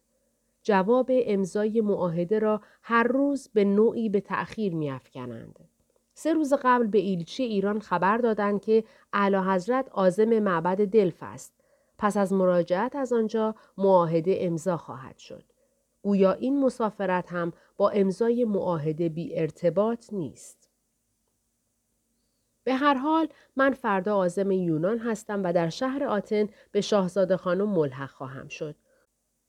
جواب 0.63 1.11
امضای 1.11 1.81
معاهده 1.81 2.39
را 2.39 2.61
هر 2.83 3.03
روز 3.03 3.49
به 3.55 3.65
نوعی 3.65 4.09
به 4.09 4.21
تأخیر 4.21 4.75
میافکنند. 4.75 5.59
سه 6.15 6.33
روز 6.33 6.55
قبل 6.63 6.87
به 6.87 6.99
ایلچی 6.99 7.43
ایران 7.43 7.81
خبر 7.81 8.19
دادند 8.19 8.61
که 8.61 8.85
اعلی 9.13 9.37
حضرت 9.37 9.89
عازم 9.91 10.39
معبد 10.39 10.85
دلف 10.85 11.19
است 11.23 11.60
پس 12.01 12.17
از 12.17 12.33
مراجعت 12.33 12.97
از 12.97 13.13
آنجا 13.13 13.55
معاهده 13.79 14.37
امضا 14.41 14.77
خواهد 14.77 15.19
شد. 15.19 15.45
گویا 16.03 16.33
این 16.33 16.61
مسافرت 16.61 17.33
هم 17.33 17.53
با 17.77 17.91
امضای 17.91 18.45
معاهده 18.45 19.09
بی 19.09 19.39
ارتباط 19.39 20.13
نیست. 20.13 20.71
به 22.65 22.75
هر 22.75 22.95
حال 22.95 23.29
من 23.57 23.73
فردا 23.73 24.15
عازم 24.15 24.51
یونان 24.51 24.99
هستم 24.99 25.43
و 25.45 25.53
در 25.53 25.69
شهر 25.69 26.05
آتن 26.05 26.49
به 26.73 26.81
شاهزاده 26.81 27.37
خانم 27.37 27.69
ملحق 27.69 28.11
خواهم 28.11 28.49
شد. 28.49 28.75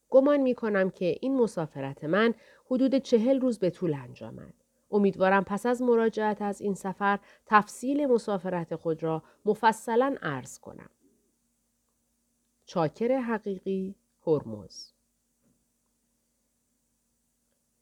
گمان 0.09 0.37
می 0.37 0.55
کنم 0.55 0.89
که 0.89 1.17
این 1.21 1.37
مسافرت 1.37 2.03
من 2.03 2.33
حدود 2.65 2.95
چهل 2.95 3.39
روز 3.41 3.59
به 3.59 3.69
طول 3.69 3.93
انجامد. 3.93 4.53
امیدوارم 4.91 5.43
پس 5.43 5.65
از 5.65 5.81
مراجعت 5.81 6.41
از 6.41 6.61
این 6.61 6.73
سفر 6.73 7.19
تفصیل 7.45 8.05
مسافرت 8.05 8.75
خود 8.75 9.03
را 9.03 9.23
مفصلا 9.45 10.15
عرض 10.21 10.59
کنم. 10.59 10.89
چاکر 12.65 13.17
حقیقی 13.17 13.95
هرمز 14.27 14.91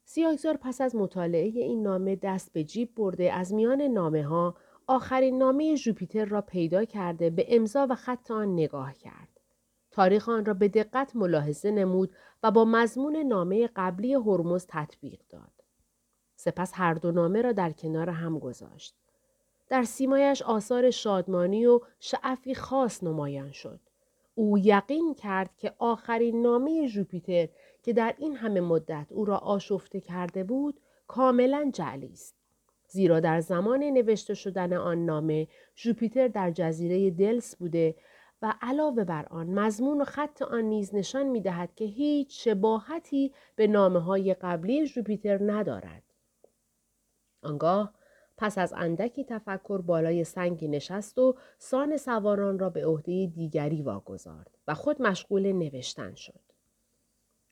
سیاهزار 0.03 0.57
پس 0.57 0.81
از 0.81 0.95
مطالعه 0.95 1.45
این 1.45 1.83
نامه 1.83 2.15
دست 2.15 2.53
به 2.53 2.63
جیب 2.63 2.95
برده 2.95 3.33
از 3.33 3.53
میان 3.53 3.81
نامه 3.81 4.23
ها 4.23 4.55
آخرین 4.87 5.37
نامه 5.37 5.77
جوپیتر 5.77 6.25
را 6.25 6.41
پیدا 6.41 6.85
کرده 6.85 7.29
به 7.29 7.45
امضا 7.47 7.87
و 7.89 7.95
خط 7.95 8.31
آن 8.31 8.53
نگاه 8.53 8.93
کرد. 8.93 9.39
تاریخ 9.91 10.29
آن 10.29 10.45
را 10.45 10.53
به 10.53 10.67
دقت 10.67 11.15
ملاحظه 11.15 11.71
نمود 11.71 12.15
و 12.43 12.51
با 12.51 12.65
مضمون 12.65 13.15
نامه 13.17 13.69
قبلی 13.75 14.13
هرمز 14.13 14.65
تطبیق 14.69 15.19
داد. 15.29 15.51
سپس 16.35 16.71
هر 16.75 16.93
دو 16.93 17.11
نامه 17.11 17.41
را 17.41 17.51
در 17.51 17.71
کنار 17.71 18.09
هم 18.09 18.39
گذاشت. 18.39 18.95
در 19.69 19.83
سیمایش 19.83 20.41
آثار 20.41 20.91
شادمانی 20.91 21.65
و 21.65 21.79
شعفی 21.99 22.55
خاص 22.55 23.03
نمایان 23.03 23.51
شد. 23.51 23.79
او 24.39 24.57
یقین 24.57 25.13
کرد 25.13 25.57
که 25.57 25.73
آخرین 25.77 26.41
نامه 26.41 26.87
جوپیتر 26.87 27.47
که 27.83 27.93
در 27.93 28.15
این 28.17 28.35
همه 28.35 28.61
مدت 28.61 29.07
او 29.09 29.25
را 29.25 29.37
آشفته 29.37 29.99
کرده 29.99 30.43
بود 30.43 30.79
کاملا 31.07 31.71
جعلی 31.73 32.11
است. 32.11 32.35
زیرا 32.87 33.19
در 33.19 33.39
زمان 33.39 33.83
نوشته 33.83 34.33
شدن 34.33 34.73
آن 34.73 35.05
نامه 35.05 35.47
جوپیتر 35.75 36.27
در 36.27 36.51
جزیره 36.51 37.11
دلس 37.11 37.55
بوده 37.55 37.95
و 38.41 38.53
علاوه 38.61 39.03
بر 39.03 39.25
آن 39.25 39.59
مضمون 39.59 40.01
و 40.01 40.05
خط 40.05 40.41
آن 40.41 40.63
نیز 40.63 40.95
نشان 40.95 41.25
می 41.25 41.41
دهد 41.41 41.75
که 41.75 41.85
هیچ 41.85 42.43
شباهتی 42.43 43.33
به 43.55 43.67
نامه 43.67 43.99
های 43.99 44.33
قبلی 44.33 44.87
جوپیتر 44.87 45.51
ندارد. 45.51 46.03
آنگاه 47.43 47.93
پس 48.41 48.57
از 48.57 48.73
اندکی 48.77 49.23
تفکر 49.23 49.81
بالای 49.81 50.23
سنگی 50.23 50.67
نشست 50.67 51.17
و 51.17 51.35
سان 51.57 51.97
سواران 51.97 52.59
را 52.59 52.69
به 52.69 52.85
عهده 52.85 53.25
دیگری 53.25 53.81
واگذارد 53.81 54.57
و 54.67 54.73
خود 54.73 55.01
مشغول 55.01 55.51
نوشتن 55.51 56.15
شد. 56.15 56.39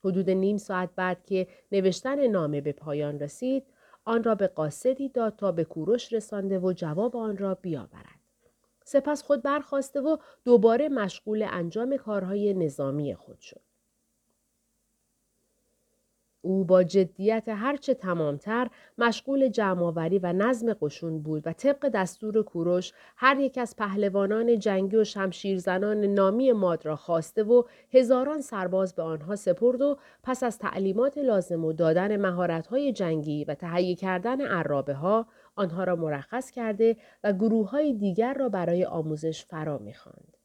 حدود 0.03 0.29
نیم 0.29 0.57
ساعت 0.57 0.89
بعد 0.95 1.25
که 1.25 1.47
نوشتن 1.71 2.27
نامه 2.27 2.61
به 2.61 2.71
پایان 2.71 3.19
رسید 3.19 3.63
آن 4.05 4.23
را 4.23 4.35
به 4.35 4.47
قاصدی 4.47 5.09
داد 5.09 5.35
تا 5.35 5.51
به 5.51 5.63
کوروش 5.63 6.13
رسانده 6.13 6.59
و 6.59 6.73
جواب 6.73 7.15
آن 7.15 7.37
را 7.37 7.55
بیاورد 7.55 8.19
سپس 8.83 9.23
خود 9.23 9.41
برخواسته 9.41 10.01
و 10.01 10.17
دوباره 10.45 10.89
مشغول 10.89 11.47
انجام 11.49 11.97
کارهای 11.97 12.53
نظامی 12.53 13.15
خود 13.15 13.39
شد 13.39 13.66
او 16.41 16.63
با 16.65 16.83
جدیت 16.83 17.43
هرچه 17.47 17.93
تمامتر 17.93 18.69
مشغول 18.97 19.47
جمعآوری 19.47 20.19
و 20.19 20.33
نظم 20.33 20.73
قشون 20.73 21.21
بود 21.21 21.47
و 21.47 21.53
طبق 21.53 21.89
دستور 21.89 22.43
کوروش 22.43 22.93
هر 23.15 23.39
یک 23.39 23.57
از 23.57 23.75
پهلوانان 23.75 24.59
جنگی 24.59 24.95
و 24.95 25.03
شمشیرزنان 25.03 26.05
نامی 26.05 26.51
ماد 26.51 26.85
را 26.85 26.95
خواسته 26.95 27.43
و 27.43 27.63
هزاران 27.93 28.41
سرباز 28.41 28.95
به 28.95 29.03
آنها 29.03 29.35
سپرد 29.35 29.81
و 29.81 29.97
پس 30.23 30.43
از 30.43 30.57
تعلیمات 30.57 31.17
لازم 31.17 31.65
و 31.65 31.73
دادن 31.73 32.17
مهارت‌های 32.17 32.93
جنگی 32.93 33.45
و 33.45 33.53
تهیه 33.53 33.95
کردن 33.95 34.41
عرابه 34.41 34.93
ها 34.93 35.27
آنها 35.55 35.83
را 35.83 35.95
مرخص 35.95 36.51
کرده 36.51 36.97
و 37.23 37.33
گروه 37.33 37.69
های 37.69 37.93
دیگر 37.93 38.33
را 38.33 38.49
برای 38.49 38.85
آموزش 38.85 39.45
فرا 39.45 39.77
می‌خواند. 39.77 40.37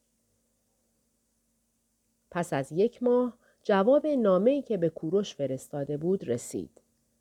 پس 2.30 2.52
از 2.52 2.72
یک 2.72 3.02
ماه 3.02 3.38
جواب 3.62 4.06
نامه‌ای 4.06 4.62
که 4.62 4.76
به 4.76 4.88
کوروش 4.88 5.34
فرستاده 5.34 5.96
بود 5.96 6.28
رسید. 6.28 6.70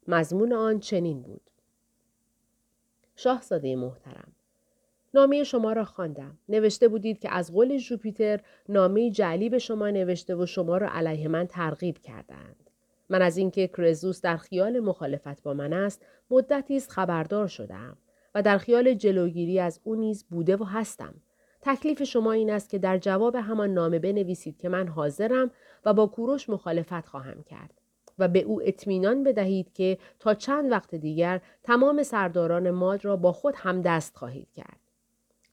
مضمون 0.08 0.54
آن 0.54 0.80
چنین 0.80 1.22
بود. 1.22 1.42
شاهزاده 3.16 3.76
محترم 3.76 4.32
نامه 5.14 5.44
شما 5.44 5.74
را 5.74 5.86
خواندم. 5.86 6.38
نوشته 6.50 6.88
بودید 6.88 7.20
که 7.20 7.34
از 7.34 7.54
قول 7.54 7.78
جوپیتر 7.78 8.40
نامه 8.70 9.12
جعلی 9.12 9.50
به 9.50 9.60
شما 9.60 9.90
نوشته 9.90 10.36
و 10.36 10.46
شما 10.46 10.78
را 10.78 10.90
علیه 10.92 11.28
من 11.28 11.48
ترغیب 11.48 11.98
کردند. 11.98 12.70
من 13.10 13.22
از 13.22 13.38
اینکه 13.38 13.68
کرزوس 13.68 14.22
در 14.22 14.38
خیال 14.38 14.80
مخالفت 14.80 15.44
با 15.44 15.54
من 15.54 15.74
است 15.74 16.06
مدتی 16.30 16.78
است 16.78 16.92
خبردار 16.92 17.48
شدم 17.48 17.98
و 18.36 18.42
در 18.42 18.58
خیال 18.58 18.94
جلوگیری 18.94 19.60
از 19.60 19.80
او 19.84 19.96
نیز 19.96 20.26
بوده 20.30 20.58
و 20.58 20.64
هستم 20.64 21.14
تکلیف 21.62 22.04
شما 22.04 22.32
این 22.32 22.50
است 22.50 22.70
که 22.70 22.80
در 22.80 22.98
جواب 22.98 23.36
همان 23.36 23.74
نامه 23.74 24.00
بنویسید 24.00 24.58
که 24.58 24.70
من 24.70 24.88
حاضرم 24.88 25.52
و 25.86 25.94
با 25.94 26.08
کوروش 26.08 26.50
مخالفت 26.50 27.08
خواهم 27.08 27.44
کرد 27.44 27.82
و 28.20 28.28
به 28.28 28.40
او 28.40 28.62
اطمینان 28.64 29.24
بدهید 29.24 29.74
که 29.74 29.98
تا 30.20 30.34
چند 30.34 30.72
وقت 30.72 30.96
دیگر 30.96 31.42
تمام 31.64 32.04
سرداران 32.04 32.72
ماد 32.72 33.06
را 33.06 33.16
با 33.16 33.32
خود 33.32 33.54
هم 33.58 33.82
دست 33.82 34.18
خواهید 34.18 34.48
کرد. 34.56 34.80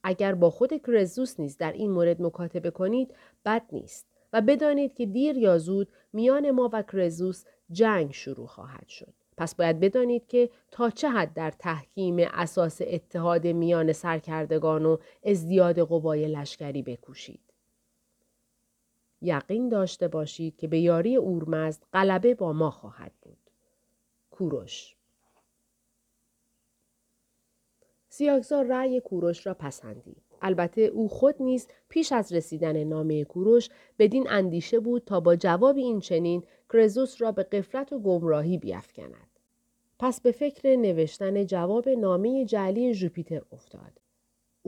اگر 0.03 0.35
با 0.35 0.51
خود 0.51 0.83
کرزوس 0.83 1.41
نیز 1.41 1.57
در 1.57 1.73
این 1.73 1.91
مورد 1.91 2.23
مکاتبه 2.23 2.71
کنید 2.71 3.15
بد 3.45 3.63
نیست 3.73 4.07
و 4.33 4.41
بدانید 4.41 4.95
که 4.95 5.07
دیر 5.07 5.39
یا 5.39 5.59
زود 5.59 5.89
میان 6.13 6.51
ما 6.51 6.71
و 6.73 6.83
کرزوس 6.83 7.45
جنگ 7.71 8.13
شروع 8.13 8.47
خواهد 8.47 8.89
شد. 8.89 9.13
پس 9.37 9.55
باید 9.55 9.81
بدانید 9.81 10.27
که 10.27 10.51
تا 10.71 10.91
چه 10.91 11.09
حد 11.09 11.35
در 11.35 11.51
تحکیم 11.51 12.17
اساس 12.19 12.81
اتحاد 12.87 13.47
میان 13.47 13.93
سرکردگان 13.93 14.87
و 14.87 14.97
ازدیاد 15.25 15.81
قوای 15.81 16.29
لشکری 16.29 16.83
بکوشید. 16.83 17.41
یقین 19.23 19.69
داشته 19.69 20.09
باشید 20.09 20.57
که 20.57 20.69
به 20.69 20.81
یاری 20.81 21.17
اورمزد 21.17 21.83
غلبه 21.93 22.35
با 22.35 22.53
ما 22.53 22.71
خواهد 22.71 23.13
بود. 23.23 23.39
کوروش 24.31 24.97
سیاگزار 28.09 28.67
رأی 28.67 29.01
کوروش 29.01 29.47
را 29.47 29.55
پسندید. 29.55 30.23
البته 30.43 30.81
او 30.81 31.09
خود 31.09 31.35
نیز 31.41 31.69
پیش 31.89 32.13
از 32.13 32.33
رسیدن 32.33 32.85
نامه 32.85 33.25
کوروش 33.25 33.69
بدین 33.99 34.31
اندیشه 34.31 34.81
بود 34.81 35.03
تا 35.05 35.21
با 35.21 35.37
جواب 35.37 35.77
این 35.77 36.01
چنین 36.01 36.43
کرزوس 36.73 37.23
را 37.23 37.33
به 37.33 37.43
قفلت 37.43 37.93
و 37.93 37.99
گمراهی 37.99 38.59
بیافکند. 38.59 39.29
پس 39.99 40.21
به 40.21 40.33
فکر 40.33 40.77
نوشتن 40.77 41.47
جواب 41.47 41.89
نامه 41.89 42.45
جعلی 42.45 42.95
ژوپیتر 42.95 43.43
افتاد. 43.53 44.01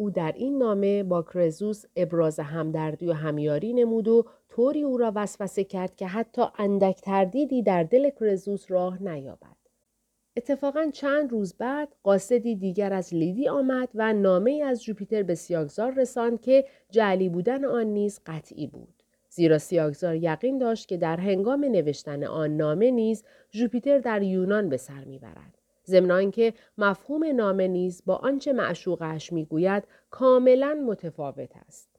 او 0.01 0.11
در 0.11 0.33
این 0.37 0.59
نامه 0.59 1.03
با 1.03 1.23
کرزوس 1.23 1.85
ابراز 1.97 2.41
همدردی 2.41 3.07
و 3.07 3.13
همیاری 3.13 3.73
نمود 3.73 4.09
و 4.09 4.25
طوری 4.49 4.83
او 4.83 4.97
را 4.97 5.13
وسوسه 5.15 5.65
کرد 5.65 5.97
که 5.97 6.07
حتی 6.07 6.43
اندک 6.59 7.01
تردیدی 7.01 7.63
در 7.63 7.83
دل 7.83 8.11
کرزوس 8.21 8.71
راه 8.71 9.03
نیابد. 9.03 9.57
اتفاقا 10.37 10.91
چند 10.93 11.33
روز 11.33 11.55
بعد 11.55 11.89
قاصدی 12.03 12.57
دیگر 12.57 12.93
از 12.93 13.15
لیدی 13.15 13.49
آمد 13.49 13.89
و 13.95 14.13
نامه 14.13 14.63
از 14.67 14.85
جوپیتر 14.85 15.23
به 15.23 15.35
سیاگزار 15.35 15.95
رساند 15.95 16.41
که 16.41 16.65
جعلی 16.91 17.29
بودن 17.29 17.65
آن 17.65 17.87
نیز 17.87 18.21
قطعی 18.27 18.67
بود. 18.67 19.03
زیرا 19.31 19.59
سیاگزار 19.59 20.17
یقین 20.17 20.59
داشت 20.59 20.89
که 20.89 20.97
در 20.97 21.17
هنگام 21.17 21.65
نوشتن 21.65 22.25
آن 22.25 22.57
نامه 22.57 22.91
نیز 22.91 23.25
جوپیتر 23.51 23.99
در 23.99 24.23
یونان 24.23 24.69
به 24.69 24.77
سر 24.77 25.05
می‌برد. 25.05 25.60
ضمن 25.91 26.31
که 26.31 26.55
مفهوم 26.79 27.25
نامه 27.25 27.69
نیز 27.69 28.03
با 28.07 28.17
آنچه 28.17 28.53
معشوقش 28.53 29.33
می‌گوید 29.33 29.85
کاملا 30.11 30.85
متفاوت 30.87 31.51
است. 31.67 31.91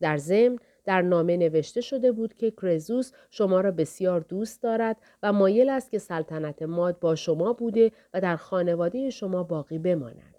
در 0.00 0.16
ضمن 0.16 0.58
در 0.84 1.02
نامه 1.02 1.36
نوشته 1.36 1.80
شده 1.80 2.12
بود 2.12 2.34
که 2.34 2.50
کرزوس 2.50 3.12
شما 3.30 3.60
را 3.60 3.70
بسیار 3.70 4.20
دوست 4.20 4.62
دارد 4.62 4.96
و 5.22 5.32
مایل 5.32 5.68
است 5.68 5.90
که 5.90 5.98
سلطنت 5.98 6.62
ماد 6.62 6.98
با 6.98 7.14
شما 7.14 7.52
بوده 7.52 7.92
و 8.14 8.20
در 8.20 8.36
خانواده 8.36 9.10
شما 9.10 9.42
باقی 9.42 9.78
بماند. 9.78 10.34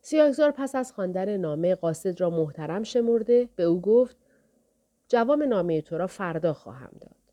سیاگزار 0.00 0.50
پس 0.50 0.74
از 0.74 0.92
خواندن 0.92 1.36
نامه 1.36 1.74
قاصد 1.74 2.20
را 2.20 2.30
محترم 2.30 2.82
شمرده 2.82 3.48
به 3.56 3.62
او 3.62 3.80
گفت 3.80 4.16
جواب 5.08 5.42
نامه 5.42 5.82
تو 5.82 5.98
را 5.98 6.06
فردا 6.06 6.52
خواهم 6.52 6.90
داد. 7.00 7.23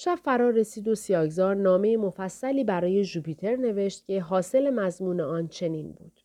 شب 0.00 0.18
فرا 0.24 0.50
رسید 0.50 0.88
و 0.88 0.94
سیاگزار 0.94 1.54
نامه 1.54 1.96
مفصلی 1.96 2.64
برای 2.64 3.04
جوپیتر 3.04 3.56
نوشت 3.56 4.06
که 4.06 4.20
حاصل 4.20 4.70
مضمون 4.70 5.20
آن 5.20 5.48
چنین 5.48 5.92
بود. 5.92 6.20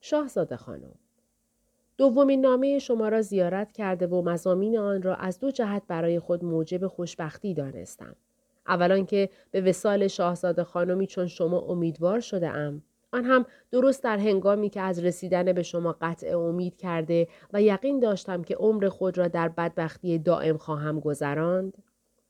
شاهزاده 0.00 0.56
خانم 0.56 0.94
دومین 1.96 2.40
نامه 2.40 2.78
شما 2.78 3.08
را 3.08 3.22
زیارت 3.22 3.72
کرده 3.72 4.06
و 4.06 4.22
مزامین 4.22 4.78
آن 4.78 5.02
را 5.02 5.14
از 5.14 5.38
دو 5.38 5.50
جهت 5.50 5.82
برای 5.88 6.20
خود 6.20 6.44
موجب 6.44 6.86
خوشبختی 6.86 7.54
دانستم. 7.54 8.16
اولا 8.66 9.04
که 9.04 9.30
به 9.50 9.60
وسال 9.60 10.08
شاهزاده 10.08 10.64
خانمی 10.64 11.06
چون 11.06 11.26
شما 11.26 11.60
امیدوار 11.60 12.20
شده 12.20 12.48
ام. 12.48 12.82
آن 13.12 13.24
هم 13.24 13.46
درست 13.70 14.04
در 14.04 14.18
هنگامی 14.18 14.68
که 14.70 14.80
از 14.80 15.04
رسیدن 15.04 15.52
به 15.52 15.62
شما 15.62 15.96
قطع 16.00 16.38
امید 16.38 16.76
کرده 16.76 17.28
و 17.52 17.62
یقین 17.62 18.00
داشتم 18.00 18.42
که 18.42 18.54
عمر 18.54 18.88
خود 18.88 19.18
را 19.18 19.28
در 19.28 19.48
بدبختی 19.48 20.18
دائم 20.18 20.56
خواهم 20.56 21.00
گذراند. 21.00 21.85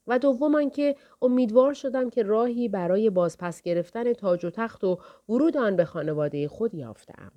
و 0.07 0.19
دوم 0.19 0.69
که 0.69 0.95
امیدوار 1.21 1.73
شدم 1.73 2.09
که 2.09 2.23
راهی 2.23 2.67
برای 2.67 3.09
بازپس 3.09 3.61
گرفتن 3.61 4.13
تاج 4.13 4.45
و 4.45 4.49
تخت 4.49 4.83
و 4.83 4.99
ورود 5.29 5.57
آن 5.57 5.75
به 5.75 5.85
خانواده 5.85 6.47
خود 6.47 6.75
یافتم. 6.75 7.31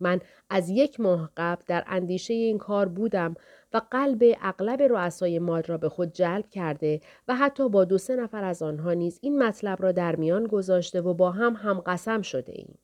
من 0.00 0.20
از 0.50 0.70
یک 0.70 1.00
ماه 1.00 1.30
قبل 1.36 1.62
در 1.66 1.84
اندیشه 1.86 2.34
این 2.34 2.58
کار 2.58 2.88
بودم 2.88 3.34
و 3.72 3.80
قلب 3.90 4.22
اغلب 4.42 4.82
رؤسای 4.82 5.38
ماد 5.38 5.68
را 5.68 5.78
به 5.78 5.88
خود 5.88 6.12
جلب 6.12 6.50
کرده 6.50 7.00
و 7.28 7.36
حتی 7.36 7.68
با 7.68 7.84
دو 7.84 7.98
سه 7.98 8.16
نفر 8.16 8.44
از 8.44 8.62
آنها 8.62 8.92
نیز 8.92 9.18
این 9.22 9.42
مطلب 9.42 9.82
را 9.82 9.92
در 9.92 10.16
میان 10.16 10.46
گذاشته 10.46 11.00
و 11.00 11.14
با 11.14 11.30
هم 11.30 11.52
هم 11.52 11.80
قسم 11.80 12.22
شده 12.22 12.52
ایم. 12.56 12.78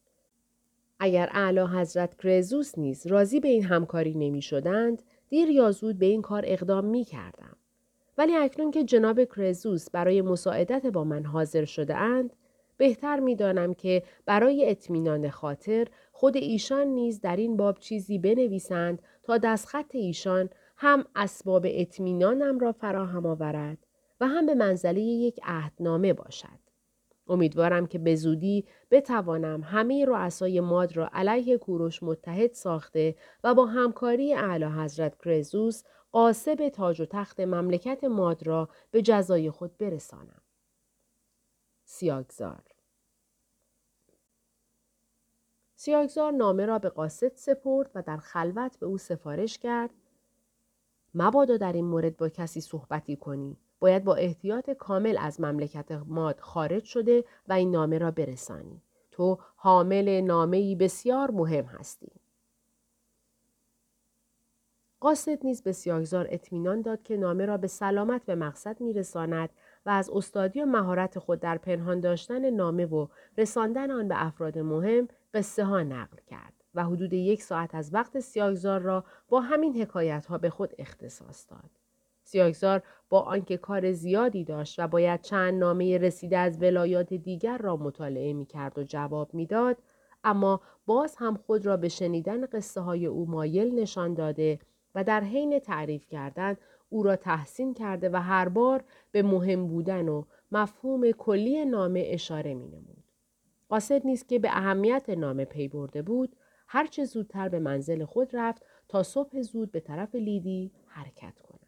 اگر 1.00 1.28
اعلی 1.32 1.60
حضرت 1.60 2.14
کرزوس 2.22 2.78
نیز 2.78 3.06
راضی 3.06 3.40
به 3.40 3.48
این 3.48 3.64
همکاری 3.64 4.14
نمی 4.14 4.42
شدند، 4.42 5.02
دیر 5.28 5.50
یا 5.50 5.70
زود 5.70 5.98
به 5.98 6.06
این 6.06 6.22
کار 6.22 6.42
اقدام 6.46 6.84
می 6.84 7.04
کردم. 7.04 7.56
ولی 8.18 8.36
اکنون 8.36 8.70
که 8.70 8.84
جناب 8.84 9.24
کرزوس 9.24 9.90
برای 9.90 10.22
مساعدت 10.22 10.86
با 10.86 11.04
من 11.04 11.24
حاضر 11.24 11.64
شده 11.64 11.96
اند، 11.96 12.36
بهتر 12.76 13.20
می 13.20 13.36
دانم 13.36 13.74
که 13.74 14.02
برای 14.26 14.70
اطمینان 14.70 15.30
خاطر 15.30 15.86
خود 16.12 16.36
ایشان 16.36 16.86
نیز 16.86 17.20
در 17.20 17.36
این 17.36 17.56
باب 17.56 17.78
چیزی 17.78 18.18
بنویسند 18.18 19.02
تا 19.22 19.38
دستخط 19.38 19.94
ایشان 19.94 20.50
هم 20.76 21.04
اسباب 21.16 21.66
اطمینانم 21.68 22.58
را 22.58 22.72
فراهم 22.72 23.26
آورد 23.26 23.78
و 24.20 24.26
هم 24.26 24.46
به 24.46 24.54
منزله 24.54 25.00
یک 25.00 25.40
عهدنامه 25.42 26.12
باشد. 26.12 26.64
امیدوارم 27.28 27.86
که 27.86 27.98
به 27.98 28.14
زودی 28.14 28.64
بتوانم 28.90 29.62
همه 29.62 30.04
رؤسای 30.04 30.60
ماد 30.60 30.96
را 30.96 31.10
علیه 31.12 31.58
کوروش 31.58 32.02
متحد 32.02 32.52
ساخته 32.52 33.14
و 33.44 33.54
با 33.54 33.66
همکاری 33.66 34.34
اعلی 34.34 34.64
حضرت 34.64 35.22
کرزوس 35.24 35.82
قاسب 36.14 36.68
تاج 36.68 37.00
و 37.00 37.04
تخت 37.04 37.40
مملکت 37.40 38.04
ماد 38.04 38.46
را 38.46 38.68
به 38.90 39.02
جزای 39.02 39.50
خود 39.50 39.78
برسانم. 39.78 40.42
سیاگزار. 41.84 42.62
سیاگزار 45.76 46.32
نامه 46.32 46.66
را 46.66 46.78
به 46.78 46.88
قاصد 46.88 47.32
سپرد 47.36 47.90
و 47.94 48.02
در 48.02 48.16
خلوت 48.16 48.78
به 48.78 48.86
او 48.86 48.98
سفارش 48.98 49.58
کرد. 49.58 49.90
مبادا 51.14 51.56
در 51.56 51.72
این 51.72 51.84
مورد 51.84 52.16
با 52.16 52.28
کسی 52.28 52.60
صحبتی 52.60 53.16
کنی. 53.16 53.56
باید 53.80 54.04
با 54.04 54.14
احتیاط 54.14 54.70
کامل 54.70 55.16
از 55.20 55.40
مملکت 55.40 55.92
ماد 55.92 56.40
خارج 56.40 56.84
شده 56.84 57.24
و 57.48 57.52
این 57.52 57.70
نامه 57.70 57.98
را 57.98 58.10
برسانی. 58.10 58.82
تو 59.10 59.38
حامل 59.56 60.20
نامه 60.20 60.76
بسیار 60.76 61.30
مهم 61.30 61.64
هستی. 61.64 62.12
قاصد 65.04 65.46
نیز 65.46 65.62
به 65.62 65.72
سیاهزار 65.72 66.26
اطمینان 66.30 66.82
داد 66.82 67.02
که 67.02 67.16
نامه 67.16 67.46
را 67.46 67.56
به 67.56 67.66
سلامت 67.66 68.24
به 68.24 68.34
مقصد 68.34 68.80
میرساند 68.80 69.50
و 69.86 69.90
از 69.90 70.10
استادی 70.10 70.60
و 70.60 70.66
مهارت 70.66 71.18
خود 71.18 71.40
در 71.40 71.58
پنهان 71.58 72.00
داشتن 72.00 72.50
نامه 72.50 72.86
و 72.86 73.06
رساندن 73.38 73.90
آن 73.90 74.08
به 74.08 74.26
افراد 74.26 74.58
مهم 74.58 75.08
قصه 75.34 75.64
ها 75.64 75.82
نقل 75.82 76.16
کرد 76.26 76.52
و 76.74 76.84
حدود 76.84 77.12
یک 77.12 77.42
ساعت 77.42 77.74
از 77.74 77.94
وقت 77.94 78.20
سیاهزار 78.20 78.80
را 78.80 79.04
با 79.28 79.40
همین 79.40 79.82
حکایت 79.82 80.26
ها 80.26 80.38
به 80.38 80.50
خود 80.50 80.74
اختصاص 80.78 81.46
داد. 81.50 81.70
سیاهزار 82.22 82.82
با 83.08 83.20
آنکه 83.20 83.56
کار 83.56 83.92
زیادی 83.92 84.44
داشت 84.44 84.78
و 84.78 84.88
باید 84.88 85.20
چند 85.20 85.54
نامه 85.54 85.98
رسیده 85.98 86.38
از 86.38 86.62
ولایات 86.62 87.14
دیگر 87.14 87.58
را 87.58 87.76
مطالعه 87.76 88.32
می 88.32 88.46
کرد 88.46 88.78
و 88.78 88.82
جواب 88.82 89.34
می‌داد 89.34 89.76
اما 90.24 90.60
باز 90.86 91.16
هم 91.16 91.36
خود 91.36 91.66
را 91.66 91.76
به 91.76 91.88
شنیدن 91.88 92.46
قصه 92.46 92.80
های 92.80 93.06
او 93.06 93.30
مایل 93.30 93.74
نشان 93.74 94.14
داده 94.14 94.58
و 94.94 95.04
در 95.04 95.24
حین 95.24 95.58
تعریف 95.58 96.06
کردن 96.06 96.56
او 96.88 97.02
را 97.02 97.16
تحسین 97.16 97.74
کرده 97.74 98.10
و 98.12 98.16
هر 98.16 98.48
بار 98.48 98.84
به 99.12 99.22
مهم 99.22 99.66
بودن 99.66 100.08
و 100.08 100.24
مفهوم 100.52 101.10
کلی 101.10 101.64
نامه 101.64 102.04
اشاره 102.06 102.54
می 102.54 102.68
نمود. 102.68 103.04
قاصد 103.68 104.06
نیست 104.06 104.28
که 104.28 104.38
به 104.38 104.48
اهمیت 104.50 105.10
نامه 105.10 105.44
پی 105.44 105.68
برده 105.68 106.02
بود 106.02 106.36
هرچه 106.68 107.04
زودتر 107.04 107.48
به 107.48 107.58
منزل 107.58 108.04
خود 108.04 108.36
رفت 108.36 108.62
تا 108.88 109.02
صبح 109.02 109.40
زود 109.40 109.72
به 109.72 109.80
طرف 109.80 110.14
لیدی 110.14 110.72
حرکت 110.86 111.38
کند. 111.38 111.60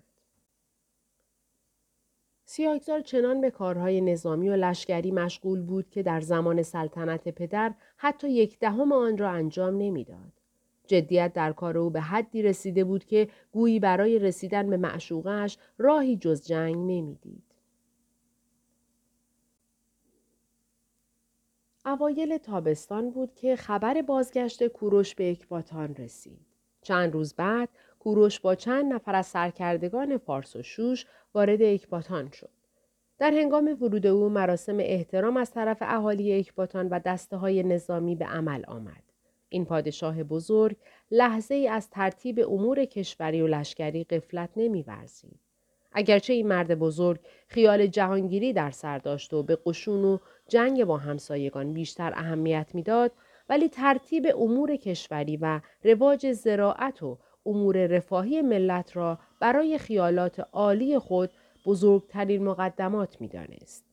سیاگزار 2.45 3.01
چنان 3.01 3.41
به 3.41 3.51
کارهای 3.51 4.01
نظامی 4.01 4.49
و 4.49 4.57
لشکری 4.57 5.11
مشغول 5.11 5.63
بود 5.63 5.91
که 5.91 6.03
در 6.03 6.21
زمان 6.21 6.63
سلطنت 6.63 7.29
پدر 7.29 7.75
حتی 7.97 8.31
یک 8.31 8.59
دهم 8.59 8.93
آن 8.93 9.19
را 9.19 9.31
انجام 9.31 9.79
نمی‌داد. 9.79 10.36
جدیت 10.87 11.33
در 11.33 11.53
کار 11.53 11.79
او 11.79 11.91
به 11.91 12.01
حدی 12.01 12.43
رسیده 12.43 12.85
بود 12.85 13.05
که 13.05 13.29
گویی 13.53 13.81
برای 13.81 14.19
رسیدن 14.19 14.71
به 14.71 14.77
معشوقش 14.77 15.59
راهی 15.79 16.17
جز 16.17 16.47
جنگ 16.47 16.77
نمی‌دید. 16.77 17.43
اوایل 21.87 22.39
تابستان 22.39 23.11
بود 23.11 23.35
که 23.35 23.57
خبر 23.57 24.03
بازگشت 24.03 24.67
کوروش 24.67 25.15
به 25.15 25.31
اکباتان 25.31 25.95
رسید. 25.95 26.47
چند 26.83 27.13
روز 27.13 27.35
بعد 27.35 27.69
کوروش 27.99 28.41
با 28.41 28.55
چند 28.55 28.93
نفر 28.93 29.15
از 29.15 29.27
سرکردگان 29.27 30.19
فارس 30.19 30.57
و 30.57 30.63
شوش 30.63 31.07
وارد 31.35 31.63
اکباتان 31.63 32.31
شد. 32.31 32.51
در 33.19 33.31
هنگام 33.31 33.77
ورود 33.81 34.07
او 34.07 34.29
مراسم 34.29 34.77
احترام 34.81 35.37
از 35.37 35.51
طرف 35.51 35.79
اهالی 35.81 36.39
اکباتان 36.39 36.89
و 36.89 37.01
دسته 37.05 37.37
های 37.37 37.63
نظامی 37.63 38.17
به 38.17 38.25
عمل 38.25 38.65
آمد. 38.65 39.06
این 39.57 39.65
پادشاه 39.65 40.23
بزرگ 40.23 40.77
لحظه 41.11 41.55
ای 41.55 41.69
از 41.69 41.91
ترتیب 41.91 42.41
امور 42.41 42.85
کشوری 42.85 43.43
و 43.43 43.47
لشکری 43.47 44.05
قفلت 44.05 44.51
نمیورزید. 44.57 45.41
اگرچه 45.93 46.33
این 46.33 46.49
مرد 46.49 46.79
بزرگ 46.79 47.21
خیال 47.49 47.87
جهانگیری 47.87 48.53
در 48.53 48.71
سر 48.71 48.99
داشت 48.99 49.33
و 49.33 49.43
به 49.43 49.59
قشون 49.67 50.05
و 50.05 50.19
جنگ 50.49 50.85
با 50.85 50.97
همسایگان 50.97 51.73
بیشتر 51.73 52.13
اهمیت 52.17 52.75
می‌داد 52.75 53.13
ولی 53.49 53.69
ترتیب 53.69 54.27
امور 54.27 54.77
کشوری 54.77 55.37
و 55.37 55.61
رواج 55.85 56.33
زراعت 56.33 57.03
و 57.03 57.19
امور 57.47 57.87
رفاهی 57.87 58.43
ملت 58.43 58.97
را 58.97 59.19
برای 59.41 59.79
خیالات 59.79 60.41
عالی 60.53 60.99
خود 60.99 61.31
بزرگترین 61.67 62.45
مقدمات 62.45 63.21
می‌دانست. 63.21 63.85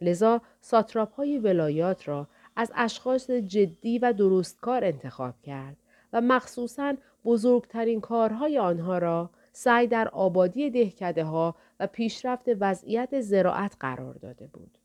لذا 0.00 0.40
ساتراپ 0.60 1.12
های 1.12 1.38
ولایات 1.38 2.08
را 2.08 2.28
از 2.60 2.72
اشخاص 2.74 3.30
جدی 3.30 3.98
و 3.98 4.12
درستکار 4.12 4.84
انتخاب 4.84 5.34
کرد 5.42 5.76
و 6.12 6.20
مخصوصا 6.20 6.94
بزرگترین 7.24 8.00
کارهای 8.00 8.58
آنها 8.58 8.98
را 8.98 9.30
سعی 9.52 9.86
در 9.86 10.08
آبادی 10.08 10.70
دهکده 10.70 11.24
ها 11.24 11.54
و 11.80 11.86
پیشرفت 11.86 12.44
وضعیت 12.60 13.20
زراعت 13.20 13.76
قرار 13.80 14.14
داده 14.14 14.46
بود. 14.46 14.78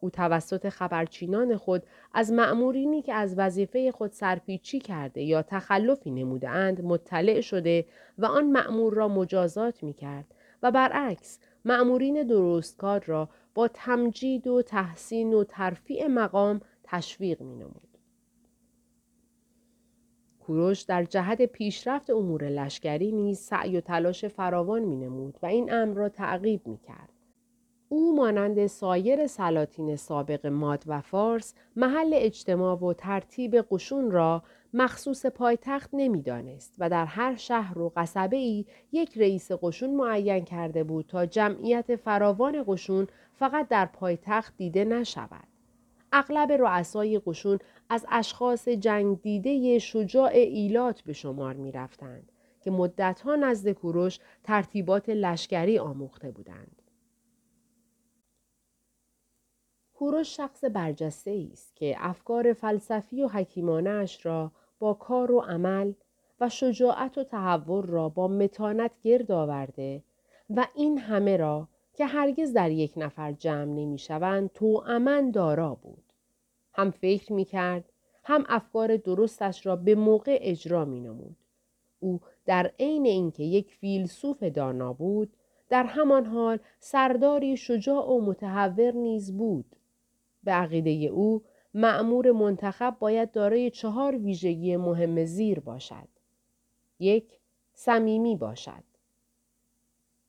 او 0.00 0.10
توسط 0.10 0.68
خبرچینان 0.68 1.56
خود 1.56 1.82
از 2.14 2.32
مأمورینی 2.32 3.02
که 3.02 3.14
از 3.14 3.38
وظیفه 3.38 3.92
خود 3.92 4.12
سرپیچی 4.12 4.78
کرده 4.78 5.22
یا 5.22 5.42
تخلفی 5.42 6.10
نموده 6.10 6.48
اند 6.48 6.84
مطلع 6.84 7.40
شده 7.40 7.86
و 8.18 8.26
آن 8.26 8.52
مأمور 8.52 8.94
را 8.94 9.08
مجازات 9.08 9.82
می 9.82 9.92
کرد 9.92 10.26
و 10.62 10.70
برعکس 10.70 11.38
مأمورین 11.64 12.22
درستکار 12.22 13.04
را 13.06 13.28
با 13.54 13.68
تمجید 13.68 14.46
و 14.46 14.62
تحسین 14.62 15.34
و 15.34 15.44
ترفیع 15.44 16.06
مقام 16.06 16.60
تشویق 16.86 17.42
می 17.42 17.54
نمود. 17.54 17.98
کوروش 20.40 20.82
در 20.82 21.04
جهت 21.04 21.42
پیشرفت 21.42 22.10
امور 22.10 22.48
لشکری 22.48 23.12
نیز 23.12 23.38
سعی 23.38 23.76
و 23.76 23.80
تلاش 23.80 24.24
فراوان 24.24 24.82
می 24.82 24.96
نمود 24.96 25.38
و 25.42 25.46
این 25.46 25.72
امر 25.72 25.94
را 25.94 26.08
تعقیب 26.08 26.66
می 26.66 26.78
کرد. 26.78 27.12
او 27.88 28.16
مانند 28.16 28.66
سایر 28.66 29.26
سلاطین 29.26 29.96
سابق 29.96 30.46
ماد 30.46 30.84
و 30.86 31.00
فارس 31.00 31.54
محل 31.76 32.10
اجتماع 32.12 32.78
و 32.78 32.92
ترتیب 32.92 33.56
قشون 33.70 34.10
را 34.10 34.42
مخصوص 34.74 35.26
پایتخت 35.26 35.90
نمی‌دانست 35.92 36.74
و 36.78 36.90
در 36.90 37.04
هر 37.04 37.36
شهر 37.36 37.78
و 37.78 37.92
قصبه 37.96 38.36
ای 38.36 38.64
یک 38.92 39.18
رئیس 39.18 39.52
قشون 39.52 39.94
معین 39.94 40.44
کرده 40.44 40.84
بود 40.84 41.06
تا 41.06 41.26
جمعیت 41.26 41.96
فراوان 41.96 42.64
قشون 42.66 43.06
فقط 43.32 43.68
در 43.68 43.86
پایتخت 43.86 44.56
دیده 44.56 44.84
نشود. 44.84 45.55
اغلب 46.18 46.52
رؤسای 46.52 47.20
قشون 47.26 47.58
از 47.88 48.06
اشخاص 48.10 48.68
جنگ 48.68 49.22
دیده 49.22 49.78
شجاع 49.78 50.30
ایلات 50.32 51.00
به 51.00 51.12
شمار 51.12 51.54
می 51.54 51.72
رفتند 51.72 52.32
که 52.60 52.70
مدتها 52.70 53.36
نزد 53.36 53.72
کوروش 53.72 54.18
ترتیبات 54.44 55.08
لشکری 55.08 55.78
آموخته 55.78 56.30
بودند. 56.30 56.82
کوروش 59.94 60.36
شخص 60.36 60.64
برجسته 60.64 61.48
است 61.52 61.76
که 61.76 61.96
افکار 61.98 62.52
فلسفی 62.52 63.22
و 63.22 63.28
حکیمانش 63.28 64.26
را 64.26 64.52
با 64.78 64.94
کار 64.94 65.32
و 65.32 65.40
عمل 65.40 65.92
و 66.40 66.48
شجاعت 66.48 67.18
و 67.18 67.24
تحور 67.24 67.86
را 67.86 68.08
با 68.08 68.28
متانت 68.28 68.90
گرد 69.02 69.32
آورده 69.32 70.02
و 70.50 70.66
این 70.74 70.98
همه 70.98 71.36
را 71.36 71.68
که 71.94 72.06
هرگز 72.06 72.52
در 72.52 72.70
یک 72.70 72.92
نفر 72.96 73.32
جمع 73.32 73.64
نمی 73.64 73.98
شوند 73.98 74.50
تو 74.52 74.82
امن 74.86 75.30
دارا 75.30 75.74
بود. 75.74 76.05
هم 76.76 76.90
فکر 76.90 77.32
می 77.32 77.44
کرد 77.44 77.84
هم 78.24 78.44
افکار 78.48 78.96
درستش 78.96 79.66
را 79.66 79.76
به 79.76 79.94
موقع 79.94 80.38
اجرا 80.40 80.84
می 80.84 81.00
نمود. 81.00 81.36
او 82.00 82.20
در 82.46 82.72
عین 82.78 83.06
اینکه 83.06 83.42
یک 83.42 83.74
فیلسوف 83.74 84.42
دانا 84.42 84.92
بود 84.92 85.32
در 85.68 85.84
همان 85.84 86.26
حال 86.26 86.58
سرداری 86.80 87.56
شجاع 87.56 88.10
و 88.10 88.20
متحور 88.20 88.92
نیز 88.92 89.36
بود 89.36 89.76
به 90.44 90.52
عقیده 90.52 90.90
او 90.90 91.42
معمور 91.74 92.32
منتخب 92.32 92.96
باید 93.00 93.30
دارای 93.30 93.70
چهار 93.70 94.16
ویژگی 94.16 94.76
مهم 94.76 95.24
زیر 95.24 95.60
باشد. 95.60 96.08
یک، 97.00 97.38
صمیمی 97.74 98.36
باشد. 98.36 98.84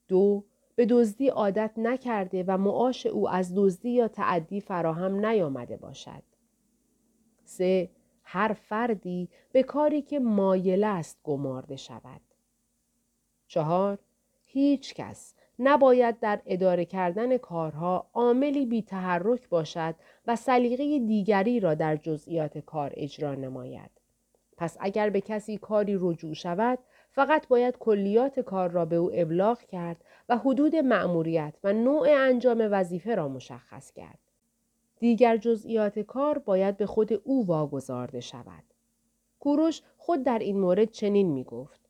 دو، 0.08 0.44
به 0.76 0.86
دزدی 0.86 1.28
عادت 1.28 1.70
نکرده 1.76 2.44
و 2.46 2.58
معاش 2.58 3.06
او 3.06 3.28
از 3.28 3.52
دزدی 3.54 3.90
یا 3.90 4.08
تعدی 4.08 4.60
فراهم 4.60 5.26
نیامده 5.26 5.76
باشد. 5.76 6.22
سه، 7.48 7.90
هر 8.22 8.52
فردی 8.52 9.28
به 9.52 9.62
کاری 9.62 10.02
که 10.02 10.20
مایل 10.20 10.84
است 10.84 11.20
گمارده 11.24 11.76
شود. 11.76 12.20
چهار، 13.46 13.98
هیچ 14.44 14.94
کس 14.94 15.34
نباید 15.58 16.20
در 16.20 16.40
اداره 16.46 16.84
کردن 16.84 17.36
کارها 17.36 18.10
عاملی 18.14 18.66
بی 18.66 18.82
تحرک 18.82 19.48
باشد 19.48 19.94
و 20.26 20.36
سلیقه 20.36 20.98
دیگری 20.98 21.60
را 21.60 21.74
در 21.74 21.96
جزئیات 21.96 22.58
کار 22.58 22.92
اجرا 22.94 23.34
نماید. 23.34 23.90
پس 24.56 24.76
اگر 24.80 25.10
به 25.10 25.20
کسی 25.20 25.58
کاری 25.58 25.98
رجوع 26.00 26.34
شود 26.34 26.78
فقط 27.10 27.48
باید 27.48 27.78
کلیات 27.78 28.40
کار 28.40 28.70
را 28.70 28.84
به 28.84 28.96
او 28.96 29.10
ابلاغ 29.14 29.58
کرد 29.58 30.04
و 30.28 30.36
حدود 30.36 30.76
مأموریت 30.76 31.54
و 31.64 31.72
نوع 31.72 32.08
انجام 32.10 32.68
وظیفه 32.70 33.14
را 33.14 33.28
مشخص 33.28 33.92
کرد. 33.92 34.27
دیگر 34.98 35.36
جزئیات 35.36 35.98
کار 35.98 36.38
باید 36.38 36.76
به 36.76 36.86
خود 36.86 37.12
او 37.24 37.46
واگذارده 37.46 38.20
شود. 38.20 38.64
کوروش 39.40 39.82
خود 39.96 40.22
در 40.22 40.38
این 40.38 40.60
مورد 40.60 40.90
چنین 40.90 41.30
می 41.30 41.44
گفت. 41.44 41.80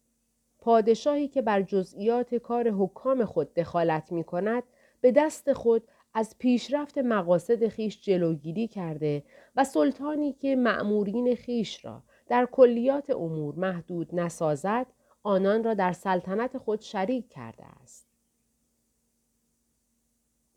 پادشاهی 0.61 1.29
که 1.29 1.43
بر 1.43 1.63
جزئیات 1.63 2.35
کار 2.35 2.71
حکام 2.71 3.25
خود 3.25 3.55
دخالت 3.55 4.13
می 4.13 4.25
کند 4.25 4.63
به 5.01 5.13
دست 5.13 5.53
خود 5.53 5.83
از 6.15 6.35
پیشرفت 6.39 6.99
مقاصد 6.99 7.69
خیش 7.69 8.01
جلوگیری 8.01 8.69
کرده 8.69 9.23
و 9.57 9.65
سلطانی 9.65 10.33
که 10.33 10.57
معمورین 10.57 11.35
خیش 11.35 11.85
را 11.85 12.03
در 12.29 12.47
کلیات 12.53 13.11
امور 13.11 13.55
محدود 13.55 14.15
نسازد 14.15 14.87
آنان 15.23 15.65
را 15.65 15.75
در 15.75 15.93
سلطنت 15.93 16.59
خود 16.59 16.81
شریک 16.81 17.29
کرده 17.29 17.65
است. 17.83 18.08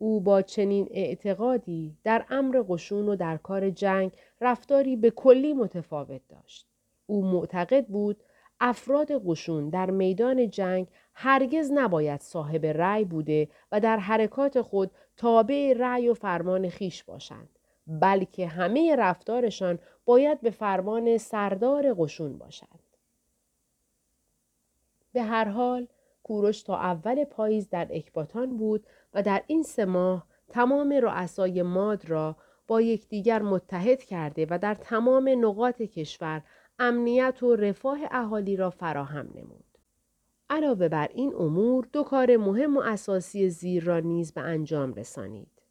او 0.02 0.20
با 0.20 0.42
چنین 0.42 0.88
اعتقادی 0.90 1.96
در 2.04 2.24
امر 2.30 2.64
قشون 2.68 3.08
و 3.08 3.16
در 3.16 3.36
کار 3.36 3.70
جنگ 3.70 4.12
رفتاری 4.40 4.96
به 4.96 5.10
کلی 5.10 5.52
متفاوت 5.54 6.20
داشت. 6.28 6.66
او 7.06 7.24
معتقد 7.24 7.86
بود 7.86 8.22
افراد 8.60 9.26
قشون 9.26 9.68
در 9.68 9.90
میدان 9.90 10.50
جنگ 10.50 10.86
هرگز 11.14 11.70
نباید 11.74 12.20
صاحب 12.20 12.66
رأی 12.66 13.04
بوده 13.04 13.48
و 13.72 13.80
در 13.80 13.96
حرکات 13.96 14.60
خود 14.60 14.90
تابع 15.16 15.74
رأی 15.78 16.08
و 16.08 16.14
فرمان 16.14 16.68
خیش 16.68 17.04
باشند 17.04 17.58
بلکه 17.86 18.46
همه 18.46 18.96
رفتارشان 18.96 19.78
باید 20.04 20.40
به 20.40 20.50
فرمان 20.50 21.18
سردار 21.18 21.94
قشون 21.98 22.38
باشد 22.38 22.82
به 25.12 25.22
هر 25.22 25.44
حال 25.44 25.86
کوروش 26.22 26.62
تا 26.62 26.76
اول 26.76 27.24
پاییز 27.24 27.68
در 27.68 27.88
اکباتان 27.90 28.56
بود 28.56 28.86
و 29.14 29.22
در 29.22 29.42
این 29.46 29.62
سه 29.62 29.84
ماه 29.84 30.26
تمام 30.48 30.92
رؤسای 30.92 31.62
ماد 31.62 32.10
را 32.10 32.36
با 32.66 32.80
یکدیگر 32.80 33.42
متحد 33.42 34.02
کرده 34.02 34.46
و 34.50 34.58
در 34.58 34.74
تمام 34.74 35.28
نقاط 35.28 35.82
کشور 35.82 36.42
امنیت 36.78 37.42
و 37.42 37.56
رفاه 37.56 37.98
اهالی 38.10 38.56
را 38.56 38.70
فراهم 38.70 39.28
نمود. 39.34 39.64
علاوه 40.50 40.88
بر 40.88 41.08
این 41.14 41.34
امور 41.34 41.88
دو 41.92 42.02
کار 42.02 42.36
مهم 42.36 42.76
و 42.76 42.80
اساسی 42.80 43.48
زیر 43.48 43.84
را 43.84 44.00
نیز 44.00 44.32
به 44.32 44.40
انجام 44.40 44.94
رسانید. 44.94 45.62